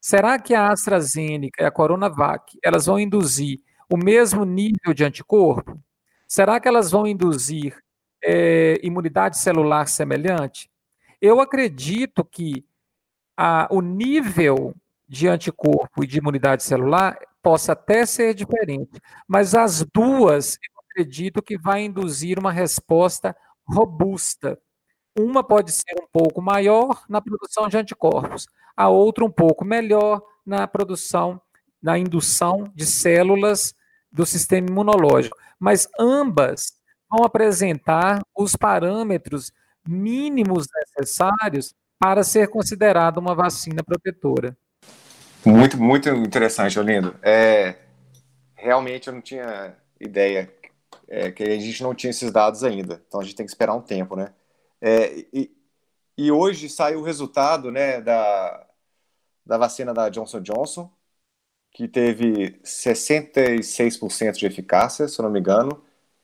Será 0.00 0.40
que 0.40 0.54
a 0.54 0.72
AstraZeneca 0.72 1.62
e 1.62 1.66
a 1.66 1.70
Coronavac 1.70 2.58
elas 2.62 2.86
vão 2.86 2.98
induzir 2.98 3.60
o 3.88 3.96
mesmo 3.96 4.44
nível 4.44 4.92
de 4.92 5.04
anticorpo? 5.04 5.80
Será 6.26 6.58
que 6.58 6.66
elas 6.66 6.90
vão 6.90 7.06
induzir 7.06 7.78
é, 8.24 8.80
imunidade 8.82 9.38
celular 9.38 9.86
semelhante? 9.86 10.68
Eu 11.20 11.40
acredito 11.40 12.24
que 12.24 12.66
a, 13.36 13.68
o 13.70 13.80
nível 13.80 14.74
de 15.14 15.28
anticorpo 15.28 16.02
e 16.02 16.06
de 16.08 16.18
imunidade 16.18 16.64
celular 16.64 17.16
possa 17.40 17.72
até 17.72 18.04
ser 18.04 18.34
diferente, 18.34 19.00
mas 19.28 19.54
as 19.54 19.84
duas 19.94 20.56
eu 20.56 20.82
acredito 20.90 21.40
que 21.40 21.56
vai 21.56 21.84
induzir 21.84 22.36
uma 22.36 22.50
resposta 22.50 23.34
robusta. 23.64 24.58
Uma 25.16 25.44
pode 25.44 25.70
ser 25.70 25.94
um 26.02 26.06
pouco 26.12 26.42
maior 26.42 27.04
na 27.08 27.20
produção 27.20 27.68
de 27.68 27.76
anticorpos, 27.76 28.46
a 28.76 28.88
outra 28.88 29.24
um 29.24 29.30
pouco 29.30 29.64
melhor 29.64 30.20
na 30.44 30.66
produção, 30.66 31.40
na 31.80 31.96
indução 31.96 32.72
de 32.74 32.84
células 32.84 33.72
do 34.10 34.26
sistema 34.26 34.66
imunológico. 34.68 35.36
Mas 35.60 35.88
ambas 35.96 36.72
vão 37.08 37.24
apresentar 37.24 38.20
os 38.36 38.56
parâmetros 38.56 39.52
mínimos 39.86 40.66
necessários 40.74 41.72
para 42.00 42.24
ser 42.24 42.48
considerada 42.48 43.20
uma 43.20 43.34
vacina 43.34 43.84
protetora. 43.84 44.56
Muito, 45.46 45.76
muito 45.76 46.08
interessante, 46.08 46.78
Olindo. 46.78 47.14
É, 47.22 47.76
realmente 48.54 49.08
eu 49.08 49.14
não 49.14 49.20
tinha 49.20 49.76
ideia 50.00 50.52
é, 51.06 51.30
que 51.30 51.42
a 51.42 51.58
gente 51.58 51.82
não 51.82 51.94
tinha 51.94 52.10
esses 52.10 52.32
dados 52.32 52.64
ainda, 52.64 53.02
então 53.06 53.20
a 53.20 53.24
gente 53.24 53.36
tem 53.36 53.44
que 53.44 53.52
esperar 53.52 53.74
um 53.74 53.82
tempo, 53.82 54.16
né? 54.16 54.32
É, 54.80 55.24
e, 55.32 55.50
e 56.16 56.32
hoje 56.32 56.68
saiu 56.68 57.00
o 57.00 57.04
resultado 57.04 57.70
né, 57.70 58.00
da, 58.00 58.66
da 59.44 59.58
vacina 59.58 59.92
da 59.92 60.08
Johnson 60.08 60.40
Johnson, 60.40 60.90
que 61.72 61.88
teve 61.88 62.60
66% 62.64 64.32
de 64.38 64.46
eficácia, 64.46 65.08
se 65.08 65.20
eu 65.20 65.24
não 65.24 65.30
me 65.30 65.40
engano, 65.40 65.82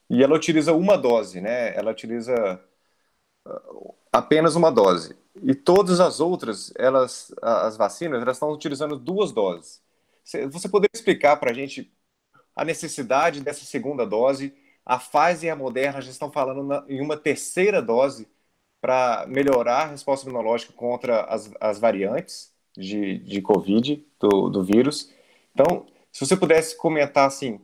e 0.09 0.22
ela 0.22 0.35
utiliza 0.35 0.72
uma 0.72 0.96
dose, 0.96 1.40
né? 1.40 1.74
Ela 1.76 1.90
utiliza 1.90 2.61
uh, 3.46 3.94
apenas 4.12 4.56
uma 4.56 4.70
dose. 4.70 5.16
E 5.42 5.54
todas 5.54 6.00
as 6.00 6.20
outras, 6.20 6.72
elas, 6.76 7.32
as 7.40 7.76
vacinas, 7.76 8.20
elas 8.22 8.36
estão 8.36 8.50
utilizando 8.52 8.98
duas 8.98 9.32
doses. 9.32 9.82
Você 10.24 10.68
poderia 10.68 10.90
explicar 10.94 11.36
para 11.36 11.50
a 11.50 11.54
gente 11.54 11.92
a 12.54 12.64
necessidade 12.64 13.40
dessa 13.40 13.64
segunda 13.64 14.06
dose? 14.06 14.54
A 14.84 14.98
Pfizer 14.98 15.48
e 15.48 15.50
a 15.50 15.56
Moderna 15.56 16.00
já 16.00 16.10
estão 16.10 16.30
falando 16.30 16.62
na, 16.64 16.84
em 16.88 17.00
uma 17.00 17.16
terceira 17.16 17.80
dose 17.80 18.28
para 18.80 19.26
melhorar 19.28 19.82
a 19.82 19.86
resposta 19.86 20.28
imunológica 20.28 20.72
contra 20.72 21.22
as, 21.24 21.50
as 21.60 21.78
variantes 21.78 22.52
de, 22.76 23.18
de 23.18 23.42
Covid, 23.42 24.04
do, 24.18 24.48
do 24.48 24.64
vírus. 24.64 25.12
Então, 25.52 25.86
se 26.12 26.26
você 26.26 26.36
pudesse 26.36 26.76
comentar 26.76 27.26
assim, 27.26 27.60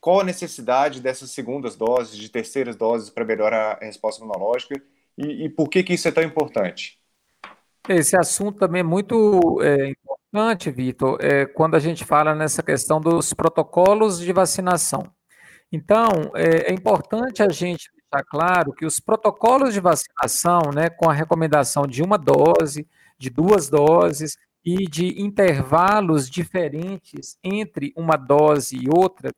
qual 0.00 0.20
a 0.20 0.24
necessidade 0.24 1.00
dessas 1.00 1.30
segundas 1.30 1.76
doses, 1.76 2.16
de 2.16 2.28
terceiras 2.28 2.76
doses 2.76 3.10
para 3.10 3.24
melhorar 3.24 3.78
a 3.80 3.84
resposta 3.84 4.22
imunológica 4.22 4.82
e, 5.16 5.44
e, 5.44 5.48
por 5.48 5.68
que, 5.68 5.82
que 5.82 5.94
isso 5.94 6.08
é 6.08 6.12
tão 6.12 6.22
importante? 6.22 6.98
Esse 7.88 8.16
assunto 8.16 8.58
também 8.58 8.80
é 8.80 8.84
muito 8.84 9.60
é, 9.62 9.90
importante, 9.90 10.70
Vitor, 10.70 11.18
é, 11.20 11.46
quando 11.46 11.74
a 11.74 11.78
gente 11.78 12.04
fala 12.04 12.34
nessa 12.34 12.62
questão 12.62 13.00
dos 13.00 13.32
protocolos 13.34 14.18
de 14.18 14.32
vacinação. 14.32 15.06
Então, 15.70 16.08
é, 16.34 16.70
é 16.70 16.72
importante 16.72 17.42
a 17.42 17.48
gente 17.48 17.90
deixar 17.92 18.24
claro 18.24 18.72
que 18.72 18.86
os 18.86 19.00
protocolos 19.00 19.74
de 19.74 19.80
vacinação, 19.80 20.70
né, 20.74 20.88
com 20.88 21.10
a 21.10 21.12
recomendação 21.12 21.86
de 21.86 22.02
uma 22.02 22.16
dose, 22.16 22.86
de 23.18 23.28
duas 23.28 23.68
doses 23.68 24.36
e 24.64 24.88
de 24.88 25.20
intervalos 25.20 26.30
diferentes 26.30 27.36
entre 27.42 27.92
uma 27.96 28.16
dose 28.16 28.76
e 28.76 28.88
outra, 28.88 29.30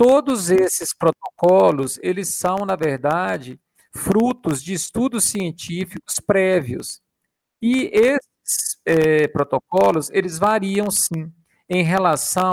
Todos 0.00 0.48
esses 0.48 0.94
protocolos, 0.94 1.98
eles 2.02 2.28
são, 2.28 2.64
na 2.64 2.74
verdade, 2.74 3.60
frutos 3.94 4.62
de 4.62 4.72
estudos 4.72 5.24
científicos 5.24 6.14
prévios. 6.26 7.02
E 7.62 7.90
esses 7.92 8.78
é, 8.84 9.28
protocolos, 9.28 10.10
eles 10.10 10.38
variam 10.38 10.90
sim, 10.90 11.32
em 11.68 11.82
relação 11.82 12.52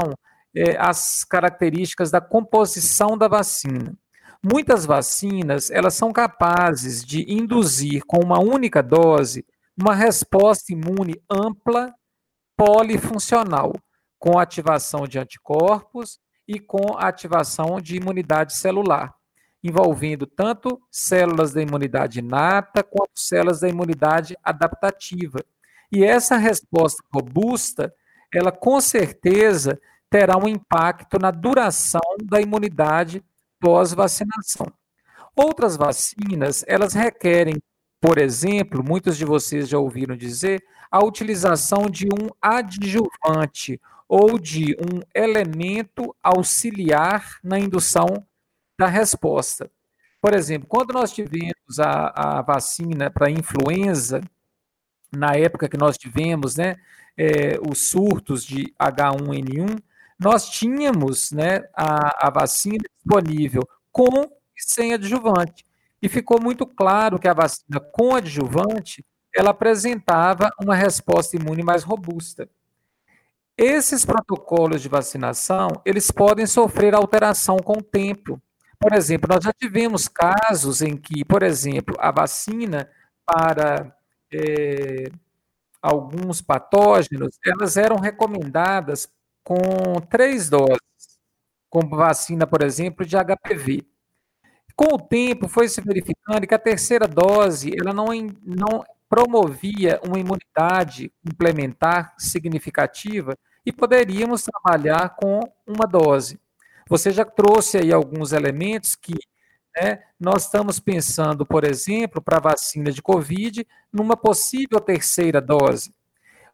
é, 0.56 0.78
as 0.78 1.24
características 1.24 2.12
da 2.12 2.22
composição 2.22 3.18
da 3.18 3.28
vacina. 3.28 3.98
Muitas 4.44 4.86
vacinas, 4.86 5.72
elas 5.72 5.96
são 5.96 6.12
capazes 6.12 7.04
de 7.04 7.26
induzir 7.32 8.04
com 8.06 8.24
uma 8.24 8.40
única 8.40 8.84
dose 8.84 9.46
uma 9.80 9.94
resposta 9.94 10.74
imune 10.74 11.22
ampla, 11.30 11.94
polifuncional, 12.58 13.74
com 14.18 14.40
ativação 14.40 15.08
de 15.08 15.20
anticorpos 15.20 16.20
e 16.48 16.60
com 16.60 16.98
ativação 16.98 17.80
de 17.80 17.98
imunidade 17.98 18.54
celular, 18.56 19.14
envolvendo 19.68 20.26
tanto 20.26 20.82
células 20.90 21.54
da 21.54 21.62
imunidade 21.62 22.20
inata 22.20 22.84
quanto 22.84 23.12
células 23.16 23.60
da 23.60 23.70
imunidade 23.70 24.36
adaptativa. 24.44 25.40
E 25.92 26.04
essa 26.04 26.38
resposta 26.38 27.04
robusta, 27.14 27.94
ela 28.34 28.52
com 28.52 28.80
certeza 28.82 29.80
terá 30.10 30.38
um 30.38 30.48
impacto 30.48 31.20
na 31.20 31.32
duração 31.32 32.02
da 32.24 32.42
imunidade 32.42 33.24
pós-vacinação. 33.60 34.72
Outras 35.36 35.78
vacinas, 35.78 36.64
elas 36.68 36.94
requerem, 36.94 37.56
por 38.02 38.18
exemplo, 38.18 38.84
muitos 38.84 39.18
de 39.18 39.26
vocês 39.26 39.70
já 39.70 39.78
ouviram 39.78 40.16
dizer, 40.16 40.64
a 40.90 41.04
utilização 41.04 41.90
de 41.90 42.08
um 42.08 42.30
adjuvante 42.42 43.80
ou 44.08 44.40
de 44.40 44.76
um 44.80 45.02
elemento 45.14 46.16
auxiliar 46.24 47.38
na 47.44 47.60
indução 47.60 48.26
da 48.78 48.88
resposta. 48.88 49.70
Por 50.22 50.34
exemplo, 50.34 50.68
quando 50.68 50.94
nós 50.94 51.12
tivemos 51.12 51.80
a, 51.80 52.12
a 52.16 52.42
vacina 52.42 53.10
para 53.10 53.30
influenza, 53.30 54.22
na 55.12 55.34
época 55.36 55.70
que 55.70 55.78
nós 55.78 55.98
tivemos 55.98 56.56
né, 56.56 56.76
é, 57.18 57.60
os 57.68 57.90
surtos 57.90 58.44
de 58.44 58.74
H1N1, 58.80 59.80
nós 60.20 60.50
tínhamos 60.50 61.32
né, 61.32 61.62
a, 61.74 62.28
a 62.28 62.30
vacina 62.30 62.84
disponível 62.96 63.62
com 63.92 64.24
e 64.24 64.62
sem 64.62 64.94
adjuvante. 64.94 65.66
E 66.02 66.10
ficou 66.10 66.42
muito 66.42 66.66
claro 66.66 67.20
que 67.20 67.28
a 67.28 67.34
vacina 67.34 67.80
com 67.80 68.16
adjuvante 68.16 69.06
ela 69.36 69.52
apresentava 69.52 70.50
uma 70.62 70.76
resposta 70.76 71.36
imune 71.36 71.64
mais 71.64 71.84
robusta. 71.84 72.50
Esses 73.56 74.06
protocolos 74.06 74.82
de 74.82 74.90
vacinação, 74.90 75.68
eles 75.86 76.12
podem 76.12 76.46
sofrer 76.46 76.94
alteração 76.94 77.58
com 77.58 77.80
o 77.80 77.84
tempo. 77.84 78.42
Por 78.80 78.94
exemplo, 78.94 79.28
nós 79.34 79.44
já 79.44 79.52
tivemos 79.54 80.08
casos 80.08 80.82
em 80.82 80.96
que, 80.96 81.26
por 81.26 81.42
exemplo, 81.44 81.96
a 82.00 82.12
vacina 82.12 82.90
para 83.26 83.96
é, 84.32 85.10
alguns 85.82 86.42
patógenos, 86.42 87.38
elas 87.46 87.78
eram 87.78 87.98
recomendadas 87.98 89.10
com 89.44 89.56
três 90.10 90.50
doses, 90.50 90.78
como 91.70 91.96
vacina, 91.96 92.46
por 92.46 92.62
exemplo, 92.62 93.06
de 93.06 93.16
HPV. 93.16 93.86
Com 94.76 94.96
o 94.96 95.00
tempo, 95.00 95.48
foi 95.48 95.68
se 95.68 95.82
verificando 95.82 96.46
que 96.46 96.54
a 96.54 96.60
terceira 96.60 97.08
dose 97.08 97.72
ela 97.80 97.94
não, 97.94 98.08
não 98.44 98.84
promovia 99.10 100.00
uma 100.04 100.20
imunidade 100.20 101.12
complementar 101.26 102.14
significativa 102.18 103.36
e 103.66 103.72
poderíamos 103.72 104.44
trabalhar 104.44 105.16
com 105.16 105.40
uma 105.66 105.88
dose. 105.88 106.40
Você 106.90 107.12
já 107.12 107.26
trouxe 107.26 107.78
aí 107.78 107.92
alguns 107.92 108.32
elementos 108.32 108.96
que 108.96 109.14
né, 109.80 110.04
nós 110.20 110.44
estamos 110.44 110.80
pensando, 110.80 111.46
por 111.46 111.64
exemplo, 111.64 112.22
para 112.22 112.38
a 112.38 112.42
vacina 112.42 112.92
de 112.92 113.02
Covid, 113.02 113.66
numa 113.92 114.18
possível 114.18 114.80
terceira 114.80 115.40
dose. 115.40 115.94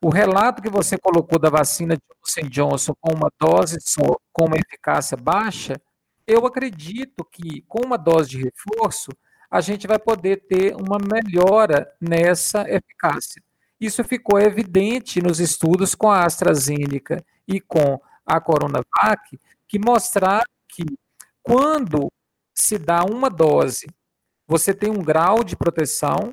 O 0.01 0.09
relato 0.09 0.61
que 0.61 0.69
você 0.69 0.97
colocou 0.97 1.39
da 1.39 1.49
vacina 1.49 1.95
Johnson 1.95 2.49
Johnson 2.49 2.93
com 2.99 3.13
uma 3.13 3.31
dose 3.39 3.77
com 4.33 4.45
uma 4.45 4.57
eficácia 4.57 5.15
baixa, 5.15 5.79
eu 6.27 6.45
acredito 6.45 7.23
que 7.23 7.61
com 7.67 7.85
uma 7.85 7.97
dose 7.97 8.31
de 8.31 8.43
reforço, 8.43 9.11
a 9.49 9.61
gente 9.61 9.87
vai 9.87 9.99
poder 9.99 10.45
ter 10.47 10.75
uma 10.75 10.97
melhora 10.97 11.89
nessa 12.01 12.69
eficácia. 12.69 13.41
Isso 13.79 14.03
ficou 14.03 14.39
evidente 14.39 15.21
nos 15.21 15.39
estudos 15.39 15.93
com 15.93 16.09
a 16.09 16.25
AstraZeneca 16.25 17.23
e 17.47 17.61
com 17.61 17.99
a 18.25 18.41
Coronavac, 18.41 19.39
que 19.73 19.79
mostraram 19.79 20.45
que 20.69 20.85
quando 21.41 22.07
se 22.53 22.77
dá 22.77 23.03
uma 23.03 23.27
dose, 23.27 23.87
você 24.47 24.71
tem 24.71 24.91
um 24.91 25.01
grau 25.01 25.43
de 25.43 25.57
proteção, 25.57 26.31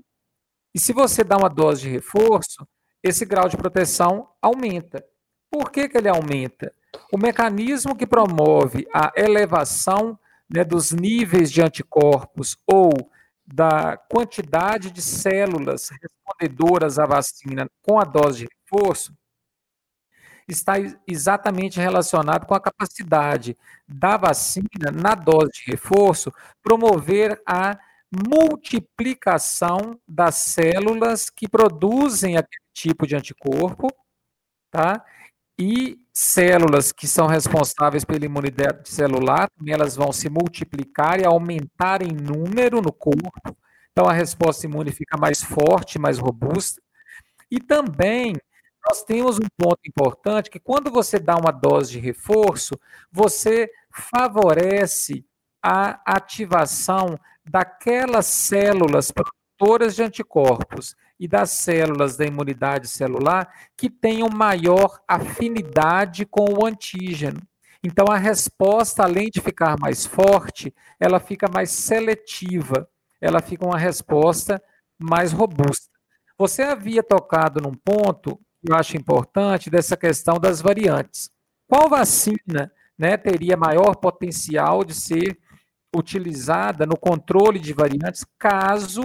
e 0.74 0.78
se 0.78 0.92
você 0.92 1.24
dá 1.24 1.38
uma 1.38 1.48
dose 1.48 1.80
de 1.80 1.88
reforço, 1.88 2.68
esse 3.02 3.24
grau 3.24 3.48
de 3.48 3.56
proteção 3.56 4.28
aumenta. 4.42 5.02
Por 5.50 5.70
que, 5.70 5.88
que 5.88 5.96
ele 5.96 6.10
aumenta? 6.10 6.70
O 7.10 7.16
mecanismo 7.16 7.96
que 7.96 8.06
promove 8.06 8.86
a 8.92 9.10
elevação 9.16 10.18
né, 10.46 10.62
dos 10.62 10.92
níveis 10.92 11.50
de 11.50 11.62
anticorpos 11.62 12.58
ou 12.66 12.92
da 13.46 13.96
quantidade 13.96 14.90
de 14.90 15.00
células 15.00 15.88
respondedoras 15.88 16.98
à 16.98 17.06
vacina 17.06 17.66
com 17.80 17.98
a 17.98 18.04
dose 18.04 18.40
de 18.40 18.48
reforço 18.62 19.14
está 20.52 20.74
exatamente 21.06 21.78
relacionado 21.78 22.46
com 22.46 22.54
a 22.54 22.60
capacidade 22.60 23.56
da 23.86 24.16
vacina, 24.16 24.90
na 24.92 25.14
dose 25.14 25.50
de 25.52 25.70
reforço, 25.70 26.32
promover 26.62 27.40
a 27.46 27.78
multiplicação 28.12 29.98
das 30.06 30.36
células 30.36 31.30
que 31.30 31.48
produzem 31.48 32.36
aquele 32.36 32.64
tipo 32.72 33.06
de 33.06 33.16
anticorpo, 33.16 33.88
tá? 34.70 35.04
E 35.58 35.98
células 36.12 36.90
que 36.90 37.06
são 37.06 37.26
responsáveis 37.26 38.04
pela 38.04 38.24
imunidade 38.24 38.88
celular, 38.88 39.48
elas 39.66 39.94
vão 39.94 40.12
se 40.12 40.28
multiplicar 40.28 41.20
e 41.20 41.26
aumentar 41.26 42.02
em 42.02 42.12
número 42.12 42.80
no 42.80 42.92
corpo. 42.92 43.56
Então 43.92 44.08
a 44.08 44.12
resposta 44.12 44.66
imune 44.66 44.90
fica 44.90 45.16
mais 45.16 45.42
forte, 45.42 45.98
mais 45.98 46.18
robusta. 46.18 46.80
E 47.50 47.60
também 47.60 48.34
nós 48.84 49.02
temos 49.02 49.36
um 49.38 49.48
ponto 49.56 49.80
importante 49.86 50.50
que 50.50 50.58
quando 50.58 50.90
você 50.90 51.18
dá 51.18 51.36
uma 51.36 51.52
dose 51.52 51.92
de 51.92 51.98
reforço, 51.98 52.74
você 53.12 53.70
favorece 53.90 55.24
a 55.62 56.00
ativação 56.04 57.18
daquelas 57.44 58.26
células 58.26 59.10
produtoras 59.10 59.94
de 59.94 60.02
anticorpos 60.02 60.96
e 61.18 61.28
das 61.28 61.50
células 61.50 62.16
da 62.16 62.24
imunidade 62.24 62.88
celular 62.88 63.52
que 63.76 63.90
tenham 63.90 64.28
maior 64.30 65.00
afinidade 65.06 66.24
com 66.24 66.46
o 66.58 66.66
antígeno. 66.66 67.40
Então, 67.82 68.06
a 68.10 68.16
resposta, 68.16 69.02
além 69.02 69.28
de 69.30 69.40
ficar 69.40 69.78
mais 69.78 70.06
forte, 70.06 70.74
ela 70.98 71.20
fica 71.20 71.46
mais 71.52 71.70
seletiva, 71.70 72.88
ela 73.20 73.40
fica 73.40 73.66
uma 73.66 73.78
resposta 73.78 74.62
mais 74.98 75.32
robusta. 75.32 75.90
Você 76.38 76.62
havia 76.62 77.02
tocado 77.02 77.60
num 77.60 77.74
ponto 77.74 78.40
eu 78.62 78.76
acho 78.76 78.96
importante 78.96 79.70
dessa 79.70 79.96
questão 79.96 80.38
das 80.38 80.60
variantes. 80.60 81.30
Qual 81.68 81.88
vacina 81.88 82.70
né, 82.98 83.16
teria 83.16 83.56
maior 83.56 83.96
potencial 83.96 84.84
de 84.84 84.94
ser 84.94 85.38
utilizada 85.94 86.86
no 86.86 86.96
controle 86.96 87.58
de 87.58 87.72
variantes 87.72 88.24
caso 88.38 89.02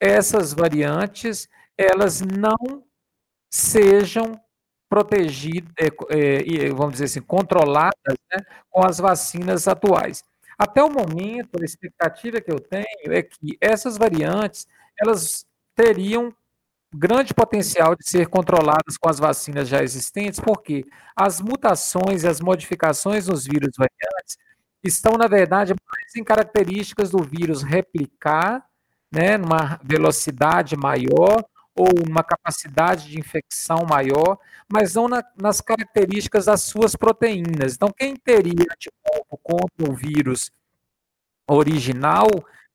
essas 0.00 0.52
variantes 0.52 1.48
elas 1.76 2.20
não 2.20 2.84
sejam 3.50 4.40
protegidas, 4.88 5.72
é, 5.78 5.86
é, 5.86 6.70
vamos 6.70 6.92
dizer 6.92 7.04
assim, 7.06 7.20
controladas 7.20 8.16
né, 8.32 8.38
com 8.70 8.84
as 8.84 8.98
vacinas 8.98 9.66
atuais. 9.66 10.22
Até 10.58 10.82
o 10.82 10.90
momento, 10.90 11.60
a 11.60 11.64
expectativa 11.64 12.40
que 12.40 12.50
eu 12.50 12.60
tenho 12.60 13.12
é 13.12 13.22
que 13.22 13.58
essas 13.60 13.98
variantes 13.98 14.66
elas 14.98 15.44
teriam 15.74 16.34
grande 16.94 17.34
potencial 17.34 17.94
de 17.94 18.08
ser 18.08 18.28
controladas 18.28 18.96
com 18.98 19.08
as 19.08 19.18
vacinas 19.18 19.68
já 19.68 19.82
existentes, 19.82 20.40
porque 20.40 20.84
as 21.14 21.40
mutações 21.40 22.22
e 22.22 22.28
as 22.28 22.40
modificações 22.40 23.28
nos 23.28 23.44
vírus 23.44 23.72
variantes 23.76 24.36
estão, 24.82 25.12
na 25.18 25.26
verdade, 25.26 25.74
mais 25.74 26.16
em 26.16 26.24
características 26.24 27.10
do 27.10 27.22
vírus 27.22 27.62
replicar, 27.62 28.64
né, 29.12 29.36
numa 29.36 29.80
velocidade 29.82 30.76
maior 30.76 31.44
ou 31.74 31.88
uma 32.08 32.24
capacidade 32.24 33.08
de 33.08 33.18
infecção 33.18 33.84
maior, 33.88 34.38
mas 34.72 34.94
não 34.94 35.08
na, 35.08 35.22
nas 35.36 35.60
características 35.60 36.46
das 36.46 36.62
suas 36.62 36.96
proteínas. 36.96 37.74
Então, 37.74 37.92
quem 37.96 38.16
teria 38.16 38.64
anticorpo 38.70 39.38
contra 39.42 39.90
o 39.90 39.94
vírus 39.94 40.50
original, 41.48 42.28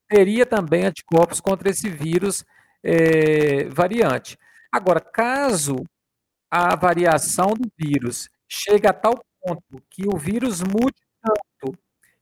teria 0.07 0.45
também 0.45 0.85
anticorpos 0.85 1.41
contra 1.41 1.69
esse 1.69 1.89
vírus 1.89 2.45
é, 2.83 3.65
variante. 3.69 4.37
Agora, 4.71 4.99
caso 4.99 5.83
a 6.49 6.75
variação 6.75 7.53
do 7.53 7.69
vírus 7.77 8.29
chegue 8.47 8.87
a 8.87 8.93
tal 8.93 9.19
ponto 9.41 9.81
que 9.89 10.03
o 10.07 10.17
vírus 10.17 10.61
mude 10.61 11.01
tanto 11.21 11.77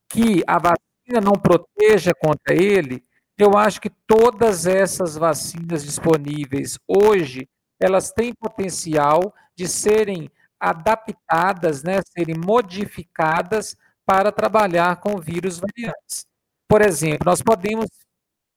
que 0.08 0.42
a 0.46 0.58
vacina 0.58 1.20
não 1.22 1.32
proteja 1.32 2.12
contra 2.14 2.54
ele, 2.54 3.04
eu 3.38 3.56
acho 3.56 3.80
que 3.80 3.90
todas 4.06 4.66
essas 4.66 5.16
vacinas 5.16 5.82
disponíveis 5.82 6.78
hoje, 6.86 7.48
elas 7.80 8.12
têm 8.12 8.34
potencial 8.34 9.34
de 9.56 9.66
serem 9.66 10.30
adaptadas, 10.58 11.82
né, 11.82 12.00
serem 12.16 12.36
modificadas 12.36 13.76
para 14.04 14.30
trabalhar 14.30 14.96
com 14.96 15.18
vírus 15.18 15.58
variantes. 15.58 16.26
Por 16.68 16.82
exemplo, 16.82 17.24
nós 17.24 17.40
podemos, 17.40 17.86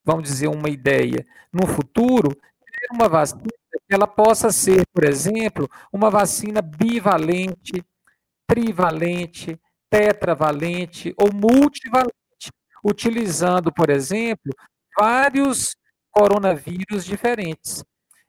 vamos 0.04 0.24
dizer, 0.24 0.48
uma 0.48 0.70
ideia, 0.70 1.26
no 1.52 1.68
futuro, 1.68 2.30
ter 2.30 2.88
uma 2.92 3.08
vacina 3.08 3.44
que 3.88 3.94
ela 3.94 4.08
possa 4.08 4.52
ser, 4.52 4.86
por 4.94 5.04
exemplo, 5.04 5.70
uma 5.92 6.10
vacina 6.10 6.62
bivalente, 6.62 7.84
trivalente, 8.48 9.60
tetravalente 9.89 11.13
ou 11.18 11.32
multivalente, 11.34 12.13
utilizando, 12.84 13.72
por 13.72 13.89
exemplo, 13.89 14.52
vários 14.98 15.76
coronavírus 16.12 17.06
diferentes. 17.06 17.84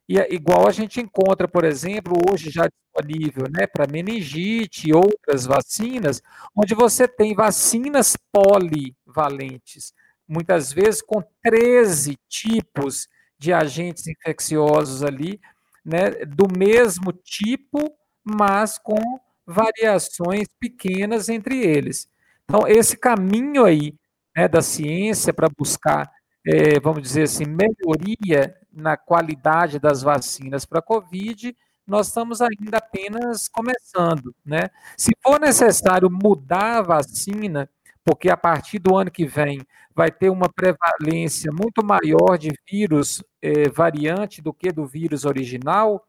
E 0.08 0.18
é 0.18 0.32
igual 0.32 0.68
a 0.68 0.72
gente 0.72 1.00
encontra, 1.00 1.48
por 1.48 1.64
exemplo, 1.64 2.14
hoje 2.30 2.50
já 2.50 2.68
disponível 2.68 3.44
né, 3.50 3.66
para 3.66 3.90
meningite 3.90 4.88
e 4.88 4.94
outras 4.94 5.46
vacinas, 5.46 6.22
onde 6.54 6.74
você 6.74 7.08
tem 7.08 7.34
vacinas 7.34 8.16
polivalentes, 8.30 9.92
muitas 10.28 10.72
vezes 10.72 11.02
com 11.02 11.22
13 11.42 12.16
tipos 12.28 13.08
de 13.38 13.52
agentes 13.52 14.06
infecciosos 14.06 15.02
ali, 15.02 15.40
né, 15.84 16.10
do 16.26 16.46
mesmo 16.56 17.12
tipo, 17.12 17.78
mas 18.24 18.78
com 18.78 19.20
variações 19.46 20.48
pequenas 20.58 21.28
entre 21.28 21.58
eles. 21.58 22.08
Então, 22.44 22.66
esse 22.66 22.96
caminho 22.96 23.64
aí 23.64 23.94
né, 24.36 24.48
da 24.48 24.62
ciência 24.62 25.32
para 25.32 25.48
buscar, 25.56 26.10
é, 26.46 26.80
vamos 26.80 27.02
dizer 27.02 27.24
assim, 27.24 27.44
melhoria 27.44 28.56
na 28.72 28.96
qualidade 28.96 29.78
das 29.78 30.02
vacinas 30.02 30.64
para 30.64 30.78
a 30.78 30.82
Covid, 30.82 31.54
nós 31.86 32.08
estamos 32.08 32.40
ainda 32.40 32.78
apenas 32.78 33.48
começando. 33.48 34.34
Né? 34.44 34.70
Se 34.96 35.12
for 35.22 35.38
necessário 35.38 36.10
mudar 36.10 36.78
a 36.78 36.82
vacina, 36.82 37.68
porque 38.04 38.30
a 38.30 38.36
partir 38.36 38.78
do 38.78 38.96
ano 38.96 39.10
que 39.10 39.24
vem 39.24 39.60
vai 39.94 40.10
ter 40.10 40.28
uma 40.28 40.48
prevalência 40.48 41.50
muito 41.50 41.84
maior 41.84 42.36
de 42.36 42.52
vírus 42.68 43.22
é, 43.40 43.68
variante 43.68 44.42
do 44.42 44.52
que 44.52 44.70
do 44.70 44.86
vírus 44.86 45.24
original, 45.24 46.06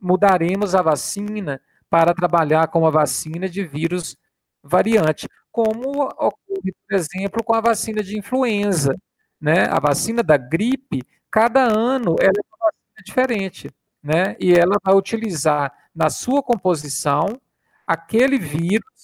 mudaremos 0.00 0.74
a 0.74 0.82
vacina 0.82 1.60
para 1.90 2.14
trabalhar 2.14 2.68
com 2.68 2.86
a 2.86 2.90
vacina 2.90 3.48
de 3.48 3.64
vírus 3.64 4.16
variante, 4.62 5.28
como 5.52 6.02
ocorre, 6.04 6.72
por 6.86 6.94
exemplo, 6.94 7.44
com 7.44 7.54
a 7.54 7.60
vacina 7.60 8.02
de 8.02 8.18
influenza. 8.18 8.94
Né? 9.40 9.66
A 9.66 9.78
vacina 9.78 10.22
da 10.22 10.36
gripe, 10.36 11.02
cada 11.30 11.62
ano 11.62 12.16
ela 12.20 12.32
é 12.32 12.46
uma 12.48 12.70
vacina 12.72 13.04
diferente, 13.04 13.70
né? 14.02 14.36
e 14.40 14.52
ela 14.52 14.76
vai 14.82 14.94
utilizar 14.94 15.72
na 15.94 16.10
sua 16.10 16.42
composição 16.42 17.40
aquele 17.86 18.38
vírus 18.38 18.95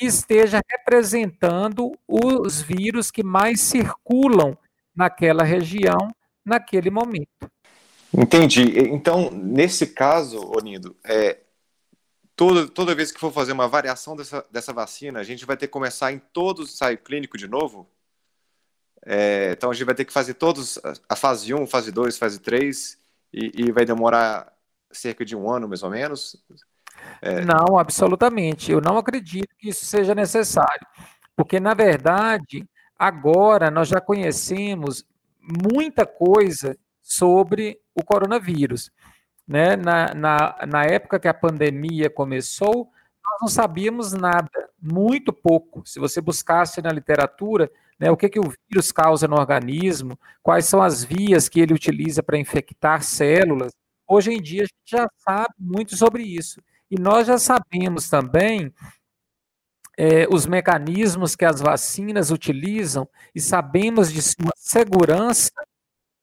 que 0.00 0.06
esteja 0.06 0.62
representando 0.66 1.92
os 2.08 2.62
vírus 2.62 3.10
que 3.10 3.22
mais 3.22 3.60
circulam 3.60 4.56
naquela 4.96 5.44
região 5.44 6.10
naquele 6.42 6.88
momento. 6.88 7.50
Entendi. 8.10 8.62
Então, 8.78 9.30
nesse 9.30 9.88
caso, 9.88 10.40
Onindo, 10.56 10.96
é, 11.04 11.40
toda, 12.34 12.66
toda 12.66 12.94
vez 12.94 13.12
que 13.12 13.20
for 13.20 13.30
fazer 13.30 13.52
uma 13.52 13.68
variação 13.68 14.16
dessa, 14.16 14.42
dessa 14.50 14.72
vacina, 14.72 15.20
a 15.20 15.22
gente 15.22 15.44
vai 15.44 15.54
ter 15.54 15.66
que 15.66 15.72
começar 15.72 16.10
em 16.10 16.18
todo 16.18 16.60
o 16.60 16.62
ensaio 16.62 16.96
clínico 16.96 17.36
de 17.36 17.46
novo? 17.46 17.86
É, 19.04 19.52
então 19.52 19.70
a 19.70 19.74
gente 19.74 19.84
vai 19.84 19.94
ter 19.94 20.06
que 20.06 20.14
fazer 20.14 20.32
todos, 20.32 20.78
a 21.06 21.14
fase 21.14 21.52
1, 21.52 21.66
fase 21.66 21.92
2, 21.92 22.16
fase 22.16 22.40
3, 22.40 22.98
e, 23.34 23.64
e 23.64 23.70
vai 23.70 23.84
demorar 23.84 24.50
cerca 24.90 25.26
de 25.26 25.36
um 25.36 25.50
ano, 25.50 25.68
mais 25.68 25.82
ou 25.82 25.90
menos? 25.90 26.42
É... 27.22 27.40
Não, 27.44 27.78
absolutamente. 27.78 28.72
Eu 28.72 28.80
não 28.80 28.98
acredito 28.98 29.54
que 29.58 29.68
isso 29.68 29.86
seja 29.86 30.14
necessário. 30.14 30.86
Porque, 31.36 31.58
na 31.58 31.74
verdade, 31.74 32.68
agora 32.98 33.70
nós 33.70 33.88
já 33.88 34.00
conhecemos 34.00 35.04
muita 35.40 36.04
coisa 36.04 36.76
sobre 37.00 37.80
o 37.94 38.04
coronavírus. 38.04 38.90
Né? 39.46 39.74
Na, 39.76 40.14
na, 40.14 40.58
na 40.66 40.84
época 40.84 41.18
que 41.18 41.28
a 41.28 41.34
pandemia 41.34 42.08
começou, 42.08 42.90
nós 43.24 43.38
não 43.40 43.48
sabíamos 43.48 44.12
nada, 44.12 44.50
muito 44.80 45.32
pouco. 45.32 45.82
Se 45.86 45.98
você 45.98 46.20
buscasse 46.20 46.80
na 46.82 46.92
literatura 46.92 47.70
né, 47.98 48.10
o 48.10 48.16
que, 48.16 48.28
que 48.28 48.40
o 48.40 48.52
vírus 48.68 48.92
causa 48.92 49.28
no 49.28 49.36
organismo, 49.36 50.18
quais 50.42 50.66
são 50.66 50.80
as 50.80 51.04
vias 51.04 51.48
que 51.48 51.60
ele 51.60 51.74
utiliza 51.74 52.22
para 52.22 52.38
infectar 52.38 53.02
células, 53.02 53.72
hoje 54.08 54.32
em 54.32 54.40
dia 54.40 54.62
a 54.62 54.66
gente 54.66 54.74
já 54.86 55.08
sabe 55.16 55.54
muito 55.58 55.96
sobre 55.96 56.22
isso. 56.22 56.60
E 56.90 57.00
nós 57.00 57.26
já 57.26 57.38
sabemos 57.38 58.08
também 58.08 58.72
é, 59.96 60.26
os 60.30 60.46
mecanismos 60.46 61.36
que 61.36 61.44
as 61.44 61.60
vacinas 61.60 62.30
utilizam 62.30 63.08
e 63.34 63.40
sabemos 63.40 64.12
de 64.12 64.22
sua 64.22 64.52
segurança 64.56 65.52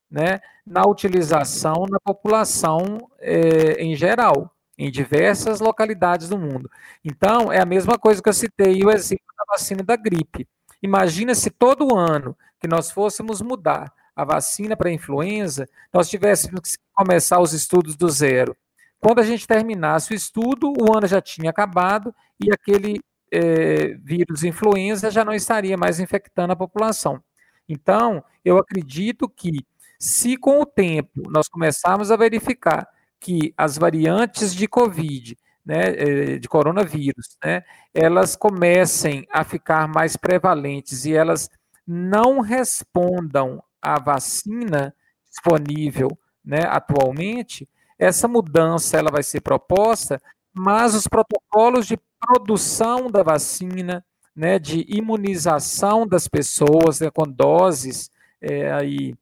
né, 0.09 0.39
na 0.65 0.85
utilização 0.85 1.85
na 1.89 1.99
população 1.99 3.09
é, 3.19 3.73
em 3.81 3.95
geral, 3.95 4.51
em 4.77 4.89
diversas 4.89 5.59
localidades 5.59 6.29
do 6.29 6.37
mundo. 6.37 6.69
Então, 7.03 7.51
é 7.51 7.61
a 7.61 7.65
mesma 7.65 7.97
coisa 7.97 8.21
que 8.21 8.29
eu 8.29 8.33
citei 8.33 8.83
o 8.83 8.91
exemplo 8.91 9.25
da 9.37 9.45
vacina 9.49 9.83
da 9.83 9.95
gripe. 9.95 10.47
Imagina 10.81 11.33
se 11.33 11.49
todo 11.49 11.95
ano 11.95 12.37
que 12.59 12.67
nós 12.67 12.91
fôssemos 12.91 13.41
mudar 13.41 13.93
a 14.15 14.23
vacina 14.23 14.75
para 14.75 14.89
a 14.89 14.93
influenza, 14.93 15.67
nós 15.93 16.09
tivéssemos 16.09 16.61
que 16.61 16.83
começar 16.93 17.39
os 17.39 17.53
estudos 17.53 17.95
do 17.95 18.09
zero. 18.09 18.55
Quando 18.99 19.19
a 19.19 19.23
gente 19.23 19.47
terminasse 19.47 20.11
o 20.11 20.15
estudo, 20.15 20.73
o 20.79 20.95
ano 20.95 21.07
já 21.07 21.21
tinha 21.21 21.49
acabado 21.49 22.13
e 22.39 22.51
aquele 22.51 22.99
é, 23.31 23.95
vírus 23.95 24.43
influenza 24.43 25.11
já 25.11 25.23
não 25.23 25.33
estaria 25.33 25.77
mais 25.77 25.99
infectando 25.99 26.53
a 26.53 26.55
população. 26.55 27.21
Então, 27.67 28.23
eu 28.43 28.57
acredito 28.57 29.27
que 29.27 29.65
se 29.99 30.37
com 30.37 30.61
o 30.61 30.65
tempo 30.65 31.29
nós 31.29 31.47
começarmos 31.47 32.11
a 32.11 32.15
verificar 32.15 32.87
que 33.19 33.53
as 33.57 33.77
variantes 33.77 34.53
de 34.53 34.67
Covid, 34.67 35.37
né, 35.65 35.81
eh, 35.97 36.39
de 36.39 36.47
coronavírus, 36.47 37.35
né, 37.43 37.63
elas 37.93 38.35
comecem 38.35 39.25
a 39.33 39.43
ficar 39.43 39.87
mais 39.87 40.15
prevalentes 40.15 41.03
e 41.03 41.13
elas 41.13 41.49
não 41.85 42.39
respondam 42.39 43.61
à 43.81 43.99
vacina 43.99 44.93
disponível 45.29 46.09
né, 46.45 46.61
atualmente, 46.67 47.67
essa 47.97 48.27
mudança 48.27 48.97
ela 48.97 49.11
vai 49.11 49.23
ser 49.23 49.41
proposta, 49.41 50.21
mas 50.53 50.93
os 50.95 51.07
protocolos 51.07 51.87
de 51.87 51.97
produção 52.19 53.09
da 53.09 53.23
vacina, 53.23 54.05
né, 54.35 54.59
de 54.59 54.85
imunização 54.87 56.07
das 56.07 56.27
pessoas 56.27 56.99
né, 56.99 57.09
com 57.09 57.23
doses 57.27 58.09
é, 58.41 58.71
aí 58.71 59.15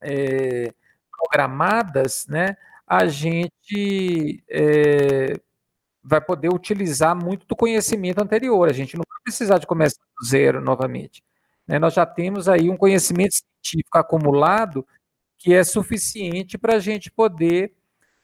é, 0.00 0.72
programadas, 1.10 2.26
né, 2.28 2.56
a 2.86 3.06
gente 3.06 4.42
é, 4.48 5.34
vai 6.02 6.20
poder 6.20 6.52
utilizar 6.52 7.14
muito 7.14 7.46
do 7.46 7.54
conhecimento 7.54 8.20
anterior. 8.20 8.68
A 8.68 8.72
gente 8.72 8.96
não 8.96 9.04
vai 9.08 9.20
precisar 9.22 9.58
de 9.58 9.66
começar 9.66 10.00
do 10.18 10.26
zero 10.26 10.60
novamente. 10.60 11.22
Né? 11.66 11.78
Nós 11.78 11.94
já 11.94 12.04
temos 12.04 12.48
aí 12.48 12.68
um 12.68 12.76
conhecimento 12.76 13.34
científico 13.36 13.98
acumulado 13.98 14.86
que 15.38 15.54
é 15.54 15.62
suficiente 15.64 16.58
para 16.58 16.76
a 16.76 16.78
gente 16.80 17.10
poder, 17.10 17.72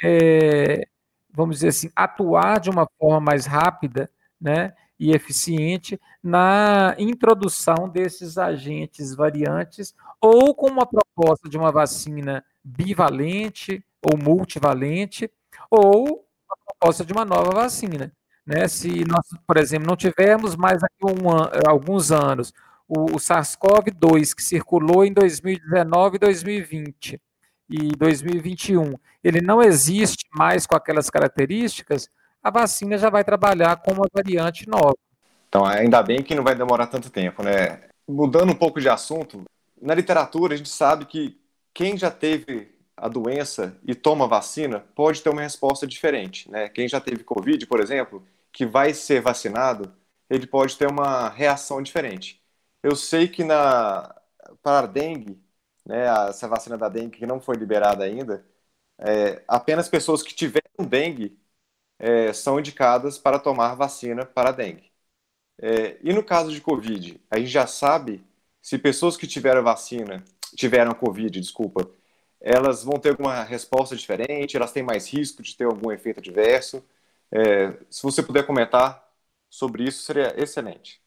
é, 0.03 0.87
vamos 1.33 1.57
dizer 1.57 1.69
assim, 1.69 1.91
atuar 1.95 2.61
de 2.61 2.71
uma 2.71 2.89
forma 2.99 3.21
mais 3.21 3.47
rápida, 3.47 4.11
né? 4.41 4.73
e 4.99 5.13
eficiente 5.13 6.01
na 6.23 6.95
introdução 6.99 7.89
desses 7.89 8.39
agentes 8.39 9.15
variantes 9.15 9.95
ou 10.21 10.55
com 10.55 10.69
uma 10.69 10.87
proposta 10.87 11.49
de 11.49 11.57
uma 11.57 11.71
vacina 11.71 12.45
bivalente 12.65 13.85
ou 14.03 14.19
multivalente 14.19 15.31
ou 15.71 16.05
uma 16.05 16.57
proposta 16.67 17.05
de 17.05 17.13
uma 17.13 17.25
nova 17.25 17.51
vacina. 17.51 18.13
Né? 18.45 18.67
Se 18.69 19.05
nós, 19.05 19.27
por 19.47 19.57
exemplo, 19.59 19.87
não 19.87 19.97
tivermos 19.97 20.57
mais 20.57 20.83
aqui 20.83 21.05
um, 21.05 21.69
alguns 21.69 22.11
anos 22.11 22.53
o, 22.89 23.17
o 23.17 23.17
SARS-CoV-2 23.17 24.35
que 24.35 24.43
circulou 24.43 25.05
em 25.05 25.13
2019 25.13 26.17
e 26.17 26.21
2020 26.21 27.21
e 27.69 27.89
2021, 27.97 28.95
ele 29.23 29.41
não 29.41 29.63
existe 29.63 30.27
mais 30.33 30.67
com 30.67 30.77
aquelas 30.77 31.11
características, 31.11 32.09
a 32.43 32.51
vacina 32.51 32.97
já 32.97 33.11
vai 33.11 33.25
trabalhar 33.25 33.77
com 33.77 33.93
uma 33.93 34.07
variante 34.13 34.69
nova. 34.69 34.97
Então, 35.49 35.65
ainda 35.65 36.03
bem 36.03 36.23
que 36.23 36.35
não 36.35 36.45
vai 36.45 36.55
demorar 36.55 36.87
tanto 36.87 37.11
tempo, 37.11 37.43
né? 37.43 37.81
Mudando 38.07 38.51
um 38.51 38.57
pouco 38.57 38.81
de 38.81 38.89
assunto, 38.89 39.45
na 39.81 39.95
literatura 39.95 40.55
a 40.55 40.57
gente 40.57 40.69
sabe 40.69 41.07
que 41.07 41.39
quem 41.75 41.97
já 41.97 42.11
teve 42.11 42.75
a 42.97 43.09
doença 43.09 43.77
e 43.85 43.95
toma 43.95 44.27
vacina 44.27 44.85
pode 44.95 45.23
ter 45.23 45.29
uma 45.29 45.43
resposta 45.43 45.87
diferente, 45.87 46.51
né? 46.51 46.69
Quem 46.69 46.89
já 46.89 47.01
teve 47.01 47.25
Covid, 47.25 47.67
por 47.67 47.81
exemplo, 47.81 48.25
que 48.53 48.65
vai 48.65 48.95
ser 48.95 49.21
vacinado, 49.21 49.93
ele 50.31 50.47
pode 50.47 50.77
ter 50.77 50.89
uma 50.89 51.29
reação 51.29 51.83
diferente. 51.83 52.41
Eu 52.83 52.97
sei 52.97 53.29
que 53.29 53.45
na 53.45 54.15
para 54.63 54.87
a 54.87 54.91
dengue, 54.91 55.39
né, 55.87 56.07
essa 56.31 56.49
vacina 56.49 56.79
da 56.79 56.89
dengue 56.91 57.19
que 57.19 57.27
não 57.27 57.41
foi 57.41 57.57
liberada 57.57 58.05
ainda, 58.05 58.45
é, 58.99 59.43
apenas 59.49 59.89
pessoas 59.89 60.23
que 60.23 60.35
tiveram 60.35 60.87
dengue 60.89 61.39
é, 61.99 62.33
são 62.33 62.59
indicadas 62.59 63.19
para 63.19 63.39
tomar 63.39 63.75
vacina 63.75 64.25
para 64.27 64.53
dengue. 64.53 64.91
É, 65.61 65.99
e 66.03 66.13
no 66.13 66.23
caso 66.25 66.51
de 66.53 66.61
Covid, 66.61 67.21
a 67.31 67.39
gente 67.39 67.49
já 67.51 67.67
sabe 67.67 68.25
se 68.63 68.79
pessoas 68.79 69.17
que 69.17 69.27
tiveram 69.27 69.63
vacina, 69.63 70.25
tiveram 70.57 70.95
Covid, 70.95 71.41
desculpa, 71.41 71.91
elas 72.41 72.85
vão 72.85 72.99
ter 73.01 73.11
alguma 73.11 73.43
resposta 73.45 73.97
diferente, 73.97 74.57
elas 74.57 74.73
têm 74.73 74.83
mais 74.83 75.09
risco 75.13 75.43
de 75.43 75.57
ter 75.57 75.65
algum 75.65 75.91
efeito 75.93 76.21
adverso. 76.21 76.85
É, 77.33 77.73
se 77.91 78.03
você 78.03 78.23
puder 78.23 78.47
comentar 78.47 79.07
sobre 79.51 79.85
isso, 79.85 80.03
seria 80.05 80.35
excelente. 80.41 81.01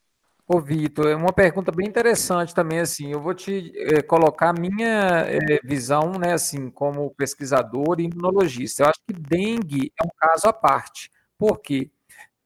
Ô, 0.51 0.59
Vitor, 0.59 1.07
é 1.07 1.15
uma 1.15 1.31
pergunta 1.31 1.71
bem 1.71 1.87
interessante 1.87 2.55
também, 2.55 2.79
assim, 2.79 3.11
eu 3.11 3.21
vou 3.21 3.35
te 3.35 3.71
é, 3.75 4.01
colocar 4.01 4.49
a 4.49 4.53
minha 4.53 5.23
é, 5.27 5.59
visão, 5.63 6.13
né, 6.13 6.33
assim, 6.33 6.71
como 6.71 7.11
pesquisador 7.11 7.99
e 7.99 8.05
imunologista. 8.05 8.81
Eu 8.81 8.87
acho 8.87 8.99
que 9.07 9.13
dengue 9.13 9.93
é 10.01 10.03
um 10.03 10.09
caso 10.17 10.47
à 10.47 10.53
parte. 10.53 11.11
Por 11.37 11.59
quê? 11.59 11.91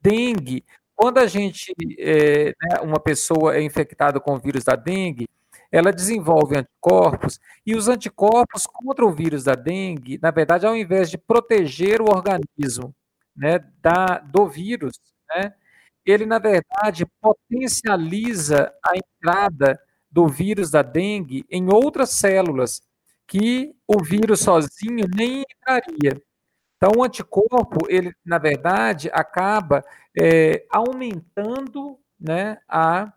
Dengue, 0.01 0.65
quando 0.93 1.19
a 1.19 1.27
gente, 1.27 1.73
é, 1.97 2.53
né, 2.61 2.81
uma 2.81 2.99
pessoa 2.99 3.55
é 3.55 3.61
infectada 3.61 4.19
com 4.19 4.33
o 4.35 4.39
vírus 4.39 4.65
da 4.65 4.75
dengue, 4.75 5.29
ela 5.71 5.93
desenvolve 5.93 6.57
anticorpos, 6.57 7.39
e 7.65 7.73
os 7.73 7.87
anticorpos 7.87 8.67
contra 8.67 9.05
o 9.05 9.13
vírus 9.13 9.45
da 9.45 9.55
dengue, 9.55 10.19
na 10.21 10.29
verdade, 10.29 10.67
ao 10.67 10.75
invés 10.75 11.09
de 11.09 11.17
proteger 11.17 12.01
o 12.01 12.11
organismo 12.13 12.93
né, 13.33 13.59
da, 13.81 14.19
do 14.19 14.45
vírus, 14.45 14.99
né, 15.33 15.53
ele, 16.05 16.25
na 16.25 16.39
verdade, 16.39 17.05
potencializa 17.21 18.73
a 18.83 18.97
entrada 18.97 19.79
do 20.11 20.27
vírus 20.27 20.69
da 20.69 20.81
dengue 20.81 21.45
em 21.49 21.71
outras 21.73 22.11
células 22.11 22.81
que 23.27 23.75
o 23.87 24.03
vírus 24.03 24.41
sozinho 24.41 25.07
nem 25.15 25.41
entraria. 25.41 26.21
Então, 26.77 26.91
o 26.97 27.03
anticorpo, 27.03 27.87
ele, 27.89 28.13
na 28.25 28.37
verdade, 28.37 29.09
acaba 29.13 29.83
é, 30.19 30.65
aumentando 30.69 31.97
né, 32.19 32.57
a 32.67 33.11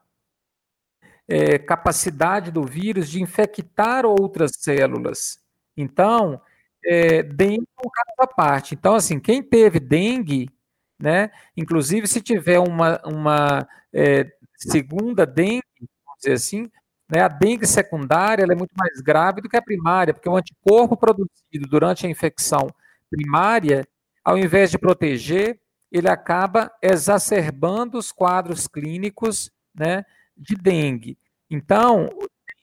é, 1.29 1.59
capacidade 1.59 2.51
do 2.51 2.65
vírus 2.65 3.11
de 3.11 3.21
infectar 3.21 4.07
outras 4.07 4.53
células. 4.59 5.39
Então, 5.77 6.41
é, 6.85 7.23
dengue 7.23 7.67
é 7.77 7.87
um 7.87 7.91
caso 7.91 8.15
à 8.21 8.27
parte. 8.27 8.75
Então, 8.75 8.95
assim, 8.95 9.19
quem 9.19 9.43
teve 9.43 9.81
dengue 9.81 10.49
né? 10.99 11.31
Inclusive, 11.57 12.07
se 12.07 12.21
tiver 12.21 12.59
uma, 12.59 13.01
uma 13.05 13.69
é, 13.93 14.27
segunda 14.57 15.27
dengue, 15.27 15.63
vamos 15.79 16.19
dizer 16.19 16.33
assim, 16.33 16.71
né, 17.09 17.23
a 17.23 17.29
dengue 17.29 17.67
secundária 17.67 18.45
é 18.45 18.55
muito 18.55 18.73
mais 18.77 19.01
grave 19.01 19.41
do 19.41 19.49
que 19.49 19.57
a 19.57 19.63
primária, 19.63 20.13
porque 20.13 20.29
o 20.29 20.37
anticorpo 20.37 20.97
produzido 20.97 21.69
durante 21.69 22.07
a 22.07 22.11
infecção 22.11 22.69
primária, 23.11 23.87
ao 24.25 24.37
invés 24.37 24.71
de 24.71 24.79
proteger, 24.79 25.61
ele 25.91 26.09
acaba 26.09 26.73
exacerbando 26.83 27.97
os 27.97 28.11
quadros 28.11 28.67
clínicos 28.67 29.51
né, 29.75 30.05
de 30.37 30.57
dengue. 30.57 31.17
Então, 31.49 32.11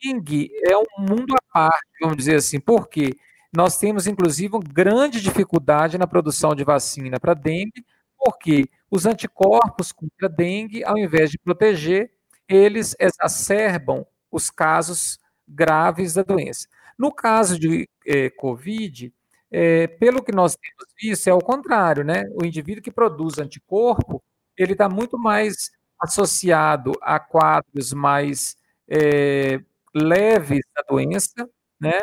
dengue 0.02 0.50
é 0.68 0.76
um 0.76 0.84
mundo 0.98 1.34
à 1.34 1.52
parte, 1.52 1.86
vamos 2.00 2.18
dizer 2.18 2.36
assim, 2.36 2.60
porque 2.60 3.12
nós 3.54 3.78
temos, 3.78 4.06
inclusive, 4.06 4.54
uma 4.54 4.62
grande 4.62 5.20
dificuldade 5.22 5.96
na 5.96 6.06
produção 6.06 6.54
de 6.54 6.64
vacina 6.64 7.18
para 7.18 7.34
dengue, 7.34 7.84
porque 8.24 8.68
os 8.90 9.06
anticorpos 9.06 9.92
contra 9.92 10.26
a 10.26 10.30
dengue, 10.30 10.84
ao 10.84 10.96
invés 10.96 11.30
de 11.30 11.38
proteger, 11.38 12.10
eles 12.48 12.94
exacerbam 12.98 14.06
os 14.30 14.50
casos 14.50 15.18
graves 15.46 16.14
da 16.14 16.22
doença. 16.22 16.68
No 16.98 17.12
caso 17.12 17.58
de 17.58 17.88
eh, 18.06 18.30
Covid, 18.30 19.12
eh, 19.50 19.86
pelo 19.86 20.22
que 20.22 20.32
nós 20.32 20.56
temos 20.56 20.92
visto, 21.00 21.28
é 21.28 21.34
o 21.34 21.38
contrário, 21.38 22.04
né? 22.04 22.24
O 22.40 22.44
indivíduo 22.44 22.82
que 22.82 22.90
produz 22.90 23.38
anticorpo, 23.38 24.22
ele 24.56 24.72
está 24.72 24.88
muito 24.88 25.18
mais 25.18 25.70
associado 26.00 26.92
a 27.02 27.18
quadros 27.18 27.92
mais 27.92 28.56
eh, 28.88 29.60
leves 29.94 30.60
da 30.74 30.82
doença, 30.88 31.48
né? 31.80 32.02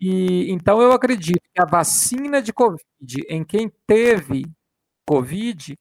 E 0.00 0.50
então 0.52 0.80
eu 0.82 0.92
acredito 0.92 1.40
que 1.54 1.60
a 1.62 1.66
vacina 1.66 2.42
de 2.42 2.52
Covid 2.52 3.24
em 3.28 3.44
quem 3.44 3.72
teve 3.86 4.44
Covid 5.06 5.76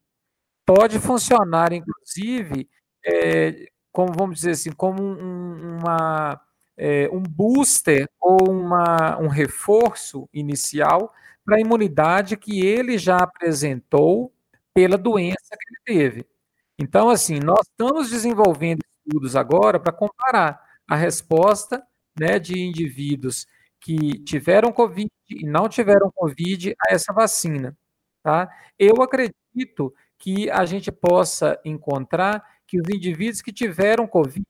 pode 0.66 1.00
funcionar, 1.00 1.74
inclusive, 1.74 2.70
é, 3.06 3.68
como 3.92 4.14
vamos 4.14 4.38
dizer 4.38 4.52
assim, 4.52 4.72
como 4.72 5.02
um, 5.04 5.78
uma, 5.80 6.40
é, 6.78 7.10
um 7.12 7.22
booster 7.22 8.10
ou 8.20 8.50
uma, 8.50 9.18
um 9.20 9.28
reforço 9.28 10.28
inicial 10.34 11.14
para 11.46 11.58
a 11.58 11.62
imunidade 11.62 12.38
que 12.38 12.66
ele 12.66 12.98
já 12.98 13.18
apresentou 13.18 14.34
pela 14.74 14.98
doença 14.98 15.58
que 15.60 15.92
ele 15.92 16.00
teve. 16.00 16.26
Então, 16.80 17.10
assim, 17.10 17.40
nós 17.40 17.68
estamos 17.68 18.10
desenvolvendo 18.10 18.82
estudos 19.06 19.36
agora 19.36 19.80
para 19.80 19.92
comparar 19.92 20.60
a 20.88 20.96
resposta 20.96 21.86
né, 22.20 22.40
de 22.40 22.60
indivíduos 22.60 23.46
que 23.80 24.20
tiveram 24.24 24.72
Covid 24.72 25.10
e 25.30 25.46
não 25.46 25.68
tiveram 25.68 26.12
Covid 26.12 26.76
a 26.88 26.94
essa 26.94 27.14
vacina. 27.14 27.78
Tá? 28.24 28.50
Eu 28.80 29.04
acredito 29.04 29.94
que 30.18 30.50
a 30.50 30.66
gente 30.66 30.92
possa 30.92 31.60
encontrar 31.66 32.42
que 32.66 32.80
os 32.80 32.88
indivíduos 32.90 33.42
que 33.42 33.52
tiveram 33.52 34.08
Covid, 34.08 34.46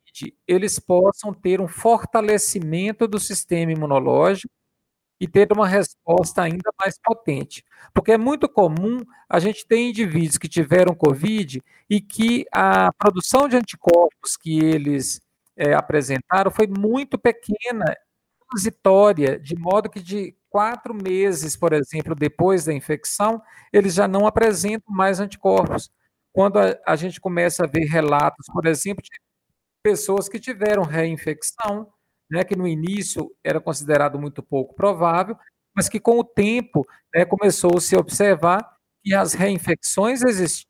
eles 0.48 0.80
possam 0.80 1.34
ter 1.34 1.60
um 1.60 1.68
fortalecimento 1.68 3.08
do 3.08 3.20
sistema 3.20 3.72
imunológico 3.72 4.54
e 5.20 5.28
ter 5.28 5.52
uma 5.52 5.68
resposta 5.68 6.44
ainda 6.44 6.70
mais 6.80 7.00
potente. 7.04 7.64
Porque 7.94 8.12
é 8.12 8.18
muito 8.18 8.48
comum 8.48 9.00
a 9.28 9.40
gente 9.40 9.66
ter 9.66 9.80
indivíduos 9.80 10.38
que 10.38 10.48
tiveram 10.48 10.94
Covid 10.94 11.62
e 11.90 12.00
que 12.00 12.46
a 12.52 12.92
produção 12.94 13.48
de 13.48 13.58
anticorpos 13.58 14.38
que 14.40 14.60
eles 14.60 15.20
é, 15.58 15.74
apresentaram 15.74 16.52
foi 16.52 16.68
muito 16.68 17.18
pequena, 17.18 17.86
transitória, 18.50 19.40
de 19.40 19.56
modo 19.56 19.90
que 19.90 20.00
de 20.00 20.36
quatro 20.54 20.94
meses, 20.94 21.58
por 21.58 21.74
exemplo, 21.74 22.14
depois 22.14 22.66
da 22.66 22.72
infecção, 22.72 23.42
eles 23.74 23.96
já 23.96 24.08
não 24.08 24.28
apresentam 24.28 24.94
mais 24.94 25.20
anticorpos. 25.20 25.90
Quando 26.32 26.60
a, 26.60 26.78
a 26.86 26.96
gente 26.96 27.20
começa 27.20 27.64
a 27.64 27.68
ver 27.68 27.86
relatos, 27.86 28.46
por 28.54 28.68
exemplo, 28.68 29.04
de 29.04 29.10
pessoas 29.82 30.30
que 30.30 30.40
tiveram 30.40 30.84
reinfecção, 30.84 31.92
né, 32.30 32.44
que 32.44 32.56
no 32.56 32.68
início 32.68 33.36
era 33.44 33.60
considerado 33.60 34.20
muito 34.20 34.44
pouco 34.44 34.76
provável, 34.76 35.36
mas 35.76 35.90
que 35.90 36.00
com 36.00 36.20
o 36.20 36.24
tempo 36.24 36.86
né, 37.14 37.26
começou-se 37.26 37.96
a 37.96 38.00
observar 38.00 38.78
que 39.04 39.16
as 39.16 39.34
reinfecções 39.34 40.22
existiam. 40.22 40.70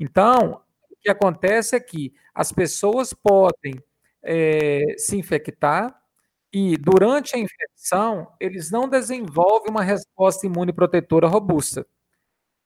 Então, 0.00 0.60
o 0.90 0.96
que 1.00 1.08
acontece 1.08 1.76
é 1.76 1.80
que 1.80 2.12
as 2.34 2.50
pessoas 2.50 3.14
podem 3.14 3.80
é, 4.24 4.96
se 4.98 5.16
infectar, 5.16 5.96
e 6.58 6.74
durante 6.78 7.36
a 7.36 7.38
infecção, 7.38 8.32
eles 8.40 8.70
não 8.70 8.88
desenvolvem 8.88 9.70
uma 9.70 9.82
resposta 9.82 10.46
imune 10.46 10.72
protetora 10.72 11.28
robusta. 11.28 11.86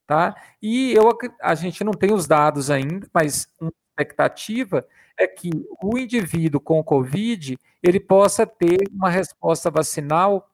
Tá? 0.07 0.33
E 0.63 0.93
eu, 0.93 1.09
a 1.43 1.57
gente 1.57 1.83
não 1.83 1.91
tem 1.93 2.13
os 2.13 2.25
dados 2.29 2.71
ainda, 2.71 3.09
mas 3.13 3.49
uma 3.61 3.73
expectativa 3.91 4.87
é 5.19 5.27
que 5.27 5.51
o 5.83 5.99
indivíduo 5.99 6.61
com 6.61 6.85
Covid 6.85 7.59
ele 7.83 7.99
possa 7.99 8.47
ter 8.47 8.79
uma 8.93 9.11
resposta 9.11 9.73
vacinal 9.73 10.49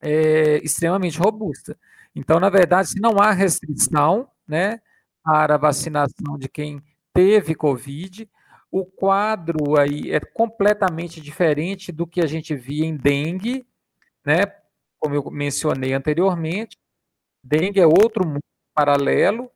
é, 0.00 0.58
extremamente 0.64 1.20
robusta. 1.20 1.78
Então, 2.12 2.40
na 2.40 2.50
verdade, 2.50 2.88
se 2.88 3.00
não 3.00 3.20
há 3.20 3.30
restrição 3.30 4.28
né, 4.48 4.80
para 5.22 5.54
a 5.54 5.58
vacinação 5.58 6.36
de 6.36 6.48
quem 6.48 6.82
teve 7.14 7.54
Covid, 7.54 8.28
o 8.72 8.86
quadro 8.86 9.78
aí 9.78 10.10
é 10.10 10.18
completamente 10.18 11.20
diferente 11.20 11.92
do 11.92 12.06
que 12.06 12.22
a 12.22 12.26
gente 12.26 12.56
via 12.56 12.86
em 12.86 12.96
dengue, 12.96 13.66
né? 14.24 14.46
Como 14.98 15.14
eu 15.14 15.30
mencionei 15.30 15.92
anteriormente, 15.92 16.78
dengue 17.44 17.80
é 17.80 17.86
outro 17.86 18.26
mundo 18.26 18.42
paralelo, 18.74 19.50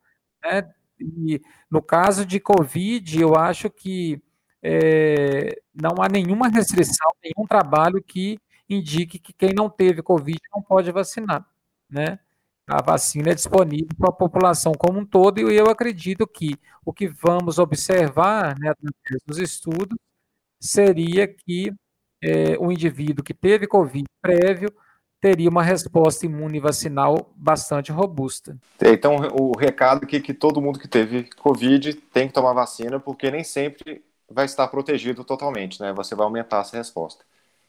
né? 0.44 0.70
E 1.00 1.40
no 1.70 1.82
caso 1.82 2.26
de 2.26 2.38
Covid, 2.40 3.20
eu 3.20 3.34
acho 3.36 3.70
que 3.70 4.22
é, 4.62 5.60
não 5.74 6.02
há 6.02 6.08
nenhuma 6.08 6.48
restrição, 6.48 7.08
nenhum 7.24 7.46
trabalho 7.46 8.02
que 8.02 8.38
indique 8.68 9.18
que 9.18 9.32
quem 9.32 9.52
não 9.54 9.70
teve 9.70 10.02
Covid 10.02 10.38
não 10.54 10.62
pode 10.62 10.90
vacinar, 10.92 11.46
né? 11.88 12.18
A 12.66 12.82
vacina 12.82 13.30
é 13.30 13.34
disponível 13.34 13.88
para 13.96 14.08
a 14.08 14.12
população 14.12 14.72
como 14.72 14.98
um 14.98 15.06
todo, 15.06 15.50
e 15.50 15.56
eu 15.56 15.66
acredito 15.66 16.26
que 16.26 16.56
o 16.84 16.92
que 16.92 17.06
vamos 17.06 17.58
observar 17.58 18.58
né, 18.58 18.70
através 18.70 19.22
dos 19.24 19.38
estudos 19.38 19.96
seria 20.60 21.28
que 21.28 21.72
é, 22.22 22.56
o 22.58 22.72
indivíduo 22.72 23.24
que 23.24 23.34
teve 23.34 23.66
Covid 23.66 24.04
prévio 24.20 24.72
teria 25.20 25.48
uma 25.48 25.62
resposta 25.62 26.26
imune 26.26 26.60
vacinal 26.60 27.32
bastante 27.36 27.90
robusta. 27.92 28.56
Então, 28.80 29.16
o 29.32 29.56
recado 29.56 30.04
aqui 30.04 30.16
é 30.16 30.20
que 30.20 30.34
todo 30.34 30.60
mundo 30.60 30.78
que 30.78 30.88
teve 30.88 31.24
Covid 31.36 31.94
tem 32.12 32.28
que 32.28 32.34
tomar 32.34 32.52
vacina, 32.52 33.00
porque 33.00 33.30
nem 33.30 33.42
sempre 33.42 34.04
vai 34.28 34.44
estar 34.44 34.66
protegido 34.68 35.24
totalmente, 35.24 35.80
né? 35.80 35.92
Você 35.94 36.14
vai 36.14 36.24
aumentar 36.24 36.60
essa 36.60 36.76
resposta. 36.76 37.24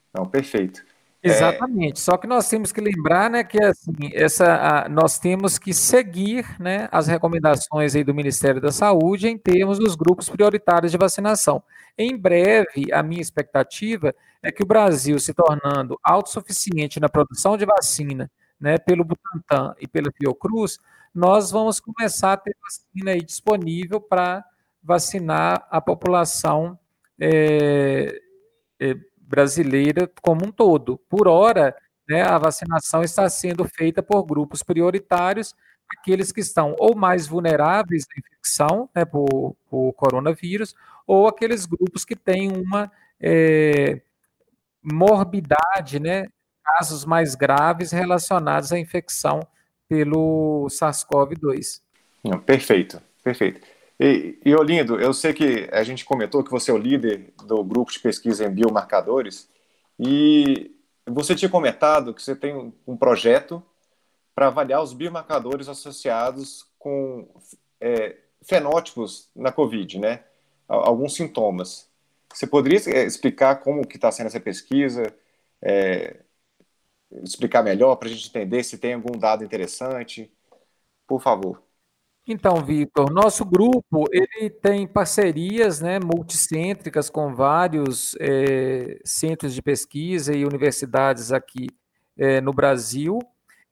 Então, 0.10 0.26
perfeito. 0.26 0.84
Exatamente. 1.22 2.00
É... 2.00 2.02
Só 2.02 2.18
que 2.18 2.28
nós 2.28 2.50
temos 2.50 2.72
que 2.72 2.80
lembrar, 2.80 3.30
né, 3.30 3.44
que 3.44 3.62
assim, 3.62 3.94
essa, 4.14 4.86
a, 4.86 4.90
nós 4.90 5.20
temos 5.20 5.58
que 5.58 5.74
seguir, 5.74 6.46
né, 6.60 6.88
as 6.92 7.08
recomendações 7.08 7.96
aí 7.96 8.04
do 8.04 8.14
Ministério 8.14 8.62
da 8.62 8.72
Saúde 8.72 9.28
em 9.28 9.38
termos 9.38 9.80
dos 9.80 9.96
grupos 9.96 10.30
prioritários 10.30 10.92
de 10.92 10.98
vacinação. 10.98 11.64
Em 11.98 12.16
breve, 12.16 12.92
a 12.94 13.02
minha 13.02 13.22
expectativa 13.22 14.14
é 14.42 14.52
que 14.52 14.64
o 14.64 14.68
Brasil 14.68 15.20
se 15.20 15.34
tornando 15.34 16.00
autossuficiente 16.04 17.00
na 17.00 17.10
produção 17.10 17.58
de 17.58 17.66
vacina, 17.66 18.30
né, 18.60 18.78
pelo 18.78 19.04
Butantan 19.04 19.76
e 19.80 19.88
pela 19.88 20.12
Fiocruz, 20.12 20.80
nós 21.14 21.50
vamos 21.52 21.80
começar 21.80 22.34
a 22.34 22.38
ter 22.38 22.56
vacina 22.62 23.12
aí 23.12 23.24
disponível 23.24 24.00
para 24.00 24.46
vacinar 24.84 25.68
a 25.70 25.82
população 25.82 26.78
é, 27.20 28.22
é, 28.80 28.96
brasileira 29.28 30.10
como 30.22 30.46
um 30.46 30.52
todo. 30.52 30.98
Por 31.10 31.28
hora, 31.28 31.76
né, 32.08 32.22
a 32.24 32.38
vacinação 32.38 33.04
está 33.04 33.30
sendo 33.30 33.66
feita 33.66 34.02
por 34.02 34.24
grupos 34.24 34.64
prioritários, 34.64 35.54
aqueles 35.90 36.32
que 36.32 36.40
estão 36.40 36.76
ou 36.80 36.96
mais 36.96 37.28
vulneráveis 37.28 38.06
à 38.10 38.20
infecção 38.20 38.90
né, 38.96 39.06
por, 39.06 39.56
por 39.70 39.94
coronavírus, 39.94 40.74
ou 41.06 41.28
aqueles 41.28 41.66
grupos 41.66 42.06
que 42.06 42.16
têm 42.16 42.52
uma 42.52 42.92
é, 43.20 44.02
morbidade, 44.82 46.00
né, 46.00 46.28
casos 46.64 47.06
mais 47.06 47.36
graves 47.36 47.92
relacionados 47.92 48.72
à 48.72 48.80
infecção 48.80 49.40
pelo 49.88 50.68
SARS-CoV-2. 50.70 51.82
Perfeito, 52.46 53.02
perfeito. 53.24 53.77
E, 54.00 54.40
e 54.46 54.56
Olindo, 54.56 55.00
eu 55.00 55.14
sei 55.14 55.34
que 55.34 55.68
a 55.72 55.84
gente 55.84 56.06
comentou 56.06 56.44
que 56.44 56.52
você 56.52 56.70
é 56.72 56.74
o 56.74 56.78
líder 56.78 57.34
do 57.46 57.64
grupo 57.64 57.92
de 57.92 58.00
pesquisa 58.00 58.46
em 58.46 58.54
biomarcadores 58.54 59.50
e 60.00 60.72
você 61.06 61.36
tinha 61.36 61.50
comentado 61.50 62.14
que 62.14 62.22
você 62.22 62.36
tem 62.36 62.74
um 62.86 62.98
projeto 62.98 63.64
para 64.36 64.48
avaliar 64.48 64.84
os 64.84 64.94
biomarcadores 64.94 65.68
associados 65.68 66.66
com 66.78 67.28
é, 67.82 68.18
fenótipos 68.44 69.30
na 69.36 69.52
COVID, 69.52 70.00
né? 70.00 70.24
Alguns 70.68 71.16
sintomas. 71.16 71.90
Você 72.34 72.46
poderia 72.46 72.80
é, 72.94 73.06
explicar 73.06 73.58
como 73.58 73.88
que 73.88 73.96
está 73.98 74.12
sendo 74.12 74.28
essa 74.28 74.40
pesquisa? 74.40 75.14
É, 75.62 76.24
explicar 77.24 77.64
melhor 77.64 77.96
para 77.96 78.10
a 78.10 78.12
gente 78.12 78.30
entender 78.30 78.64
se 78.64 78.78
tem 78.78 78.94
algum 78.94 79.18
dado 79.18 79.44
interessante? 79.44 80.32
Por 81.08 81.22
favor. 81.22 81.67
Então, 82.30 82.56
Vitor, 82.58 83.10
nosso 83.10 83.46
grupo 83.46 84.04
ele 84.12 84.50
tem 84.50 84.86
parcerias 84.86 85.80
né, 85.80 85.98
multicêntricas 85.98 87.10
com 87.10 87.34
vários 87.34 88.18
é, 88.20 89.00
centros 89.06 89.54
de 89.54 89.62
pesquisa 89.62 90.36
e 90.36 90.44
universidades 90.44 91.32
aqui 91.32 91.68
é, 92.18 92.42
no 92.42 92.52
Brasil. 92.52 93.18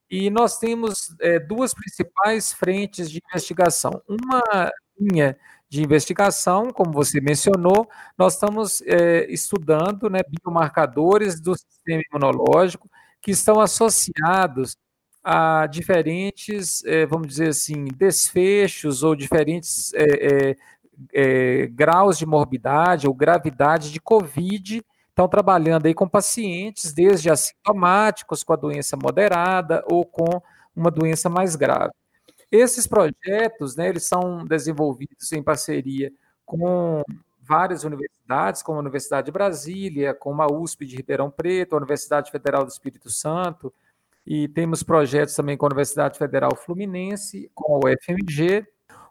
E 0.09 0.29
nós 0.29 0.57
temos 0.57 1.13
é, 1.19 1.37
duas 1.37 1.73
principais 1.73 2.53
frentes 2.53 3.11
de 3.11 3.19
investigação. 3.29 3.91
Uma 4.07 4.71
linha 4.97 5.37
de 5.67 5.83
investigação, 5.83 6.71
como 6.71 6.93
você 6.93 7.19
mencionou, 7.19 7.89
nós 8.17 8.35
estamos 8.35 8.81
estudando 9.27 10.09
né, 10.09 10.19
biomarcadores 10.29 11.41
do 11.41 11.57
sistema 11.57 12.01
imunológico 12.09 12.89
que 13.21 13.31
estão 13.31 13.59
associados 13.59 14.77
a 15.27 15.65
diferentes, 15.65 16.85
eh, 16.85 17.07
vamos 17.07 17.27
dizer 17.27 17.49
assim, 17.49 17.85
desfechos 17.85 19.01
ou 19.01 19.15
diferentes 19.15 19.91
é, 19.95 20.55
é, 21.11 21.65
graus 21.67 22.19
de 22.19 22.27
morbidade 22.27 23.07
ou 23.07 23.13
gravidade 23.13 23.91
de 23.91 23.99
Covid. 23.99 24.85
Estão 25.09 25.27
trabalhando 25.27 25.87
aí 25.87 25.95
com 25.95 26.07
pacientes, 26.07 26.93
desde 26.93 27.31
assintomáticos, 27.31 28.43
com 28.43 28.53
a 28.53 28.55
doença 28.55 28.95
moderada 28.95 29.83
ou 29.89 30.05
com 30.05 30.39
uma 30.75 30.91
doença 30.91 31.27
mais 31.27 31.55
grave. 31.55 31.93
Esses 32.51 32.85
projetos, 32.85 33.75
né, 33.75 33.89
eles 33.89 34.03
são 34.03 34.45
desenvolvidos 34.45 35.31
em 35.31 35.41
parceria 35.41 36.13
com 36.45 37.01
várias 37.41 37.83
universidades, 37.83 38.61
como 38.61 38.77
a 38.77 38.81
Universidade 38.81 39.25
de 39.25 39.31
Brasília, 39.31 40.13
como 40.13 40.43
a 40.43 40.47
USP 40.47 40.85
de 40.85 40.97
Ribeirão 40.97 41.31
Preto, 41.31 41.73
a 41.73 41.77
Universidade 41.77 42.29
Federal 42.29 42.63
do 42.63 42.69
Espírito 42.69 43.09
Santo, 43.09 43.73
e 44.25 44.47
temos 44.47 44.81
projetos 44.81 45.35
também 45.35 45.55
com 45.55 45.65
a 45.65 45.69
Universidade 45.69 46.17
Federal 46.17 46.55
Fluminense, 46.55 47.49
com 47.53 47.75
a 47.75 47.89
UFMG, 47.89 48.65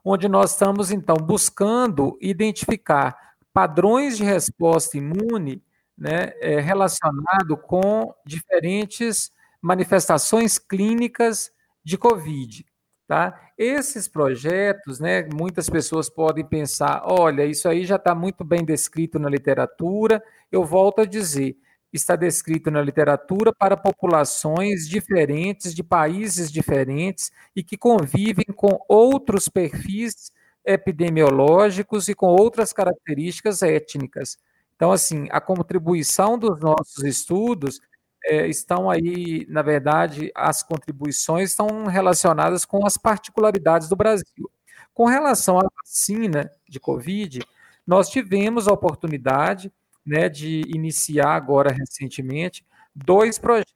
onde 0.05 0.29
nós 0.29 0.51
estamos, 0.53 0.91
então, 0.91 1.17
buscando 1.17 2.19
identificar 2.21 3.17
padrões 3.53 4.17
de 4.17 4.25
resposta 4.25 4.99
imune 4.99 5.63
né, 5.97 6.33
é, 6.41 6.59
relacionado 6.61 7.57
com 7.57 8.13
diferentes 8.27 9.31
manifestações 9.63 10.59
clínicas 10.59 11.53
de 11.85 11.97
Covid. 11.97 12.67
Tá? 13.07 13.39
Esses 13.57 14.09
projetos, 14.09 14.99
né, 14.99 15.29
muitas 15.33 15.69
pessoas 15.71 16.11
podem 16.11 16.45
pensar: 16.45 17.03
olha, 17.05 17.45
isso 17.45 17.69
aí 17.69 17.85
já 17.85 17.97
está 17.97 18.15
muito 18.15 18.43
bem 18.43 18.65
descrito 18.65 19.19
na 19.19 19.29
literatura. 19.29 20.23
Eu 20.51 20.65
volto 20.65 21.03
a 21.03 21.05
dizer: 21.05 21.57
está 21.97 22.17
descrito 22.17 22.71
na 22.71 22.83
literatura 22.83 23.53
para 23.53 23.77
populações 23.77 24.89
diferentes, 24.89 25.75
de 25.75 25.83
países 25.83 26.51
diferentes 26.51 27.31
e 27.55 27.63
que 27.63 27.77
convivem 27.77 28.47
com 28.55 28.79
outros 28.89 29.49
perfis 29.49 30.33
epidemiológicos 30.65 32.09
e 32.09 32.15
com 32.15 32.27
outras 32.27 32.73
características 32.73 33.63
étnicas. 33.63 34.39
Então, 34.75 34.91
assim, 34.91 35.29
a 35.31 35.41
contribuição 35.41 36.39
dos 36.39 36.59
nossos 36.61 37.05
estudos 37.05 37.81
é, 38.25 38.49
estão 38.49 38.91
aí, 38.91 39.47
na 39.49 39.63
verdade, 39.63 40.33
as 40.35 40.63
contribuições 40.63 41.51
estão 41.51 41.85
relacionadas 41.85 42.65
com 42.65 42.87
as 42.87 42.97
particularidades 42.97 43.89
do 43.89 43.95
Brasil. 43.95 44.51
Com 44.93 45.07
relação 45.07 45.59
à 45.59 45.69
vacina 45.83 46.51
de 46.69 46.81
Covid, 46.81 47.41
nós 47.87 48.09
tivemos 48.09 48.67
a 48.67 48.73
oportunidade 48.73 49.71
né, 50.07 50.29
de 50.29 50.63
iniciar 50.75 51.35
agora 51.35 51.73
recentemente 51.73 52.65
dois 52.95 53.39
projetos. 53.39 53.75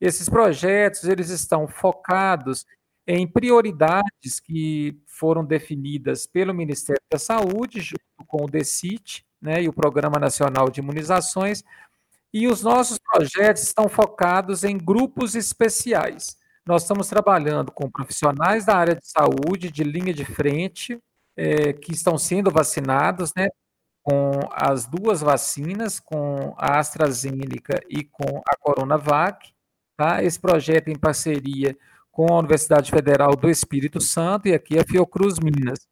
Esses 0.00 0.28
projetos 0.28 1.04
eles 1.04 1.28
estão 1.28 1.68
focados 1.68 2.66
em 3.06 3.26
prioridades 3.26 4.40
que 4.40 4.96
foram 5.06 5.44
definidas 5.44 6.26
pelo 6.26 6.54
Ministério 6.54 7.02
da 7.10 7.18
Saúde, 7.18 7.80
junto 7.80 8.26
com 8.26 8.44
o 8.44 8.50
DECIT, 8.50 9.24
né, 9.40 9.62
e 9.62 9.68
o 9.68 9.72
Programa 9.72 10.18
Nacional 10.18 10.70
de 10.70 10.80
Imunizações, 10.80 11.64
e 12.32 12.46
os 12.46 12.62
nossos 12.62 12.98
projetos 12.98 13.62
estão 13.62 13.88
focados 13.88 14.64
em 14.64 14.78
grupos 14.78 15.34
especiais. 15.34 16.36
Nós 16.64 16.82
estamos 16.82 17.08
trabalhando 17.08 17.72
com 17.72 17.90
profissionais 17.90 18.64
da 18.64 18.76
área 18.76 18.94
de 18.94 19.06
saúde, 19.06 19.70
de 19.70 19.82
linha 19.82 20.14
de 20.14 20.24
frente, 20.24 20.98
é, 21.36 21.72
que 21.72 21.92
estão 21.92 22.16
sendo 22.16 22.50
vacinados, 22.50 23.32
né, 23.36 23.48
com 24.02 24.40
as 24.50 24.86
duas 24.86 25.20
vacinas, 25.20 26.00
com 26.00 26.54
a 26.58 26.78
AstraZeneca 26.78 27.80
e 27.88 28.04
com 28.04 28.42
a 28.46 28.56
Coronavac. 28.56 29.52
Tá? 29.96 30.22
Esse 30.22 30.40
projeto 30.40 30.88
em 30.88 30.98
parceria 30.98 31.76
com 32.10 32.26
a 32.32 32.38
Universidade 32.38 32.90
Federal 32.90 33.34
do 33.36 33.48
Espírito 33.48 34.00
Santo 34.00 34.48
e 34.48 34.54
aqui 34.54 34.78
a 34.78 34.84
Fiocruz 34.84 35.38
Minas. 35.38 35.88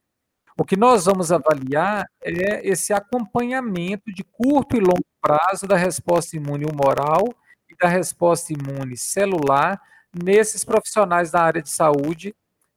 O 0.59 0.65
que 0.65 0.77
nós 0.77 1.07
vamos 1.07 1.33
avaliar 1.33 2.07
é 2.23 2.69
esse 2.69 2.93
acompanhamento 2.93 4.13
de 4.13 4.23
curto 4.23 4.77
e 4.77 4.81
longo 4.81 5.07
prazo 5.23 5.67
da 5.67 5.77
resposta 5.77 6.37
imune 6.37 6.67
humoral 6.67 7.25
e 7.69 7.77
da 7.77 7.89
resposta 7.89 8.53
imune 8.53 8.97
celular 8.97 9.81
nesses 10.13 10.65
profissionais 10.65 11.31
da 11.31 11.41
área 11.41 11.63
de 11.63 11.71
saúde 11.71 12.35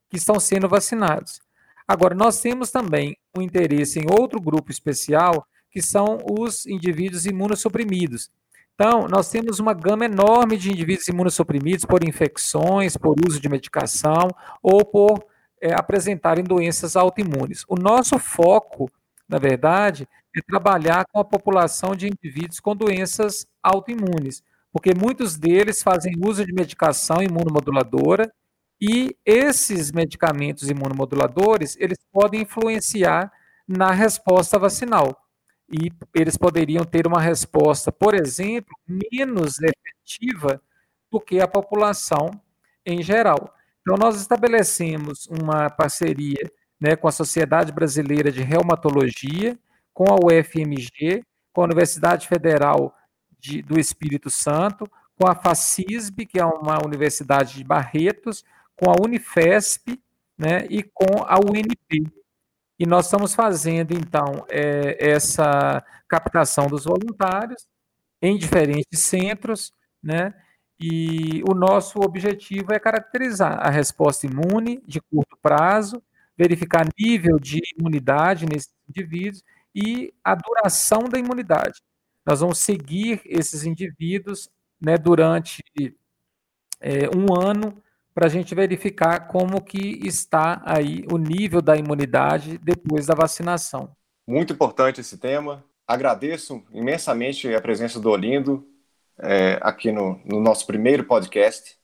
que 0.10 0.16
estão 0.16 0.40
sendo 0.40 0.70
vacinados. 0.70 1.42
Agora, 1.88 2.16
nós 2.16 2.40
temos 2.40 2.72
também 2.72 3.18
um 3.38 3.42
interesse 3.42 4.00
em 4.00 4.06
outro 4.10 4.40
grupo 4.40 4.72
especial, 4.72 5.46
que 5.70 5.82
são 5.82 6.20
os 6.30 6.66
indivíduos 6.66 7.26
imunossuprimidos. 7.26 8.30
Então, 8.76 9.08
nós 9.08 9.30
temos 9.30 9.60
uma 9.60 9.74
gama 9.74 10.06
enorme 10.06 10.58
de 10.58 10.72
indivíduos 10.72 11.08
imunossuprimidos 11.08 11.86
por 11.86 12.04
infecções, 12.04 12.98
por 12.98 13.16
uso 13.28 13.40
de 13.40 13.48
medicação 13.48 14.30
ou 14.62 14.84
por 14.84 15.24
é, 15.62 15.74
apresentarem 15.74 16.44
doenças 16.44 16.96
autoimunes. 16.96 17.64
O 17.68 17.76
nosso 17.76 18.18
foco, 18.18 18.90
na 19.30 19.38
verdade, 19.38 20.08
é 20.36 20.42
trabalhar 20.42 21.06
com 21.12 21.20
a 21.20 21.24
população 21.24 21.96
de 21.96 22.08
indivíduos 22.08 22.60
com 22.60 22.76
doenças 22.76 23.46
autoimunes, 23.62 24.44
porque 24.72 24.94
muitos 24.96 25.38
deles 25.38 25.84
fazem 25.84 26.16
uso 26.26 26.44
de 26.44 26.52
medicação 26.52 27.22
imunomoduladora 27.22 28.34
e 28.86 29.16
esses 29.26 29.94
medicamentos 29.94 30.70
imunomoduladores, 30.70 31.78
eles 31.80 31.98
podem 32.12 32.42
influenciar 32.42 33.32
na 33.66 33.92
resposta 33.92 34.60
vacinal. 34.60 35.18
E 35.72 35.90
eles 36.14 36.36
poderiam 36.36 36.84
ter 36.84 37.08
uma 37.08 37.22
resposta, 37.22 37.94
por 37.94 38.14
exemplo, 38.14 38.76
menos 38.86 39.56
efetiva 39.62 40.62
do 41.10 41.18
que 41.18 41.40
a 41.40 41.48
população 41.48 42.30
em 42.86 43.02
geral. 43.02 43.56
Então, 43.80 43.96
nós 43.98 44.20
estabelecemos 44.20 45.28
uma 45.28 45.70
parceria 45.70 46.52
né, 46.78 46.98
com 46.98 47.08
a 47.08 47.12
Sociedade 47.12 47.72
Brasileira 47.72 48.34
de 48.34 48.44
Reumatologia, 48.44 49.58
com 49.94 50.12
a 50.12 50.16
UFMG, 50.16 51.24
com 51.54 51.62
a 51.62 51.66
Universidade 51.66 52.28
Federal 52.28 52.94
de, 53.40 53.62
do 53.62 53.80
Espírito 53.80 54.30
Santo, 54.30 54.86
com 55.18 55.26
a 55.26 55.36
FACISB, 55.36 56.26
que 56.26 56.38
é 56.38 56.46
uma 56.46 56.84
universidade 56.84 57.56
de 57.56 57.64
Barretos, 57.64 58.44
com 58.76 58.90
a 58.90 58.96
Unifesp 59.02 60.00
né, 60.38 60.66
e 60.70 60.84
com 60.84 61.24
a 61.24 61.36
UNP. 61.38 62.12
E 62.80 62.86
nós 62.86 63.06
estamos 63.06 63.34
fazendo, 63.34 63.94
então, 63.94 64.46
é, 64.50 64.98
essa 65.00 65.84
captação 66.08 66.68
dos 66.68 66.86
voluntários 66.86 67.68
em 68.22 68.38
diferentes 68.38 69.00
centros, 69.00 69.72
né? 70.02 70.34
E 70.80 71.44
o 71.48 71.54
nosso 71.54 72.00
objetivo 72.00 72.74
é 72.74 72.80
caracterizar 72.80 73.60
a 73.66 73.70
resposta 73.70 74.26
imune 74.26 74.82
de 74.86 75.00
curto 75.00 75.38
prazo, 75.42 76.02
verificar 76.38 76.86
nível 77.00 77.40
de 77.40 77.62
imunidade 77.78 78.46
nesses 78.46 78.74
indivíduos 78.90 79.44
e 79.74 80.14
a 80.24 80.36
duração 80.36 81.08
da 81.08 81.20
imunidade. 81.20 81.82
Nós 82.26 82.40
vamos 82.40 82.58
seguir 82.58 83.22
esses 83.26 83.64
indivíduos 83.64 84.50
né, 84.82 84.98
durante 84.98 85.64
é, 86.82 87.10
um 87.16 87.34
ano 87.40 87.82
para 88.14 88.28
a 88.28 88.30
gente 88.30 88.54
verificar 88.54 89.28
como 89.28 89.62
que 89.62 90.00
está 90.06 90.62
aí 90.66 91.04
o 91.12 91.18
nível 91.18 91.62
da 91.62 91.76
imunidade 91.76 92.58
depois 92.60 93.08
da 93.08 93.16
vacinação. 93.16 93.90
Muito 94.28 94.54
importante 94.54 95.02
esse 95.02 95.18
tema. 95.18 95.64
Agradeço 95.88 96.64
imensamente 96.72 97.54
a 97.54 97.60
presença 97.60 98.00
do 98.00 98.10
Olindo 98.10 98.66
é, 99.20 99.60
aqui 99.62 99.92
no, 99.92 100.20
no, 100.26 100.40
nosso 100.40 100.66
primeiro 100.66 101.04
podcast. 101.04 101.78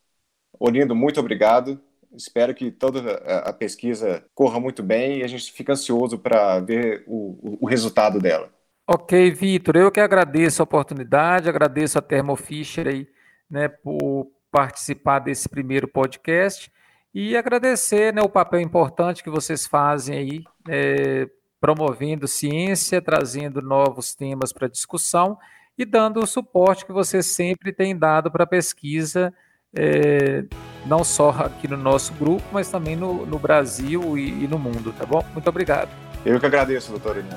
Olindo, 0.59 0.95
muito 0.95 1.19
obrigado. 1.19 1.79
Espero 2.15 2.55
que 2.55 2.71
toda 2.71 3.15
a 3.43 3.53
pesquisa 3.53 4.23
corra 4.33 4.59
muito 4.59 4.81
bem 4.81 5.19
e 5.19 5.23
a 5.23 5.27
gente 5.27 5.51
fica 5.51 5.73
ansioso 5.73 6.17
para 6.17 6.59
ver 6.59 7.03
o, 7.07 7.59
o, 7.61 7.67
resultado 7.67 8.19
dela. 8.19 8.51
Ok, 8.87 9.29
Vitor, 9.31 9.75
eu 9.75 9.91
que 9.91 9.99
agradeço 9.99 10.61
a 10.61 10.63
oportunidade, 10.63 11.47
agradeço 11.47 11.99
a 11.99 12.01
Thermo 12.01 12.35
Fisher 12.35 12.87
aí, 12.87 13.07
né, 13.47 13.67
por 13.67 14.31
participar 14.51 15.19
desse 15.19 15.47
primeiro 15.47 15.87
podcast 15.87 16.71
e 17.13 17.35
agradecer 17.35 18.13
né, 18.13 18.21
o 18.21 18.29
papel 18.29 18.61
importante 18.61 19.23
que 19.23 19.29
vocês 19.29 19.65
fazem 19.65 20.17
aí, 20.17 20.43
é, 20.67 21.27
promovendo 21.59 22.27
ciência, 22.27 23.01
trazendo 23.01 23.61
novos 23.61 24.13
temas 24.15 24.53
para 24.53 24.67
discussão 24.67 25.37
e 25.77 25.85
dando 25.85 26.19
o 26.21 26.27
suporte 26.27 26.85
que 26.85 26.91
vocês 26.91 27.25
sempre 27.25 27.71
têm 27.71 27.97
dado 27.97 28.29
para 28.29 28.43
a 28.43 28.47
pesquisa, 28.47 29.33
é, 29.75 30.43
não 30.85 31.03
só 31.03 31.29
aqui 31.29 31.67
no 31.67 31.77
nosso 31.77 32.13
grupo, 32.13 32.43
mas 32.51 32.69
também 32.69 32.95
no, 32.95 33.25
no 33.25 33.39
Brasil 33.39 34.17
e, 34.17 34.43
e, 34.43 34.47
no 34.47 34.59
mundo, 34.59 34.93
tá 34.97 35.05
bom? 35.05 35.23
Muito 35.33 35.47
obrigado. 35.47 35.89
Eu 36.25 36.39
que 36.39 36.45
agradeço, 36.45 36.91
doutor 36.91 37.17
Enino. 37.17 37.35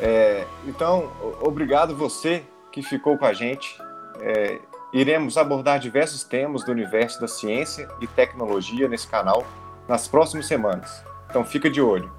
É, 0.00 0.46
então, 0.66 1.12
obrigado 1.40 1.96
você 1.96 2.44
que 2.70 2.82
ficou 2.82 3.18
com 3.18 3.24
a 3.24 3.32
gente. 3.32 3.76
É, 4.20 4.58
iremos 4.92 5.36
abordar 5.36 5.78
diversos 5.78 6.22
temas 6.22 6.64
do 6.64 6.70
universo 6.70 7.20
da 7.20 7.28
ciência 7.28 7.88
e 8.00 8.06
tecnologia 8.06 8.88
nesse 8.88 9.06
canal 9.06 9.44
nas 9.88 10.06
próximas 10.06 10.46
semanas. 10.46 11.02
Então 11.28 11.44
fica 11.44 11.70
de 11.70 11.80
olho. 11.80 12.12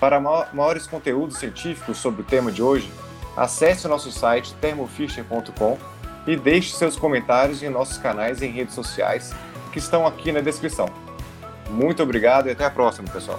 Para 0.00 0.20
maiores 0.20 0.86
conteúdos 0.86 1.38
científicos 1.38 1.98
sobre 1.98 2.22
o 2.22 2.24
tema 2.24 2.50
de 2.50 2.62
hoje, 2.62 2.90
acesse 3.36 3.86
o 3.86 3.88
nosso 3.88 4.10
site 4.10 4.54
thermofisher.com 4.54 5.78
e 6.26 6.36
deixe 6.36 6.74
seus 6.74 6.96
comentários 6.96 7.62
em 7.62 7.68
nossos 7.68 7.98
canais 7.98 8.42
em 8.42 8.50
redes 8.50 8.74
sociais 8.74 9.34
que 9.72 9.78
estão 9.78 10.06
aqui 10.06 10.32
na 10.32 10.40
descrição. 10.40 10.88
Muito 11.70 12.02
obrigado 12.02 12.48
e 12.48 12.50
até 12.50 12.64
a 12.64 12.70
próxima, 12.70 13.08
pessoal. 13.08 13.38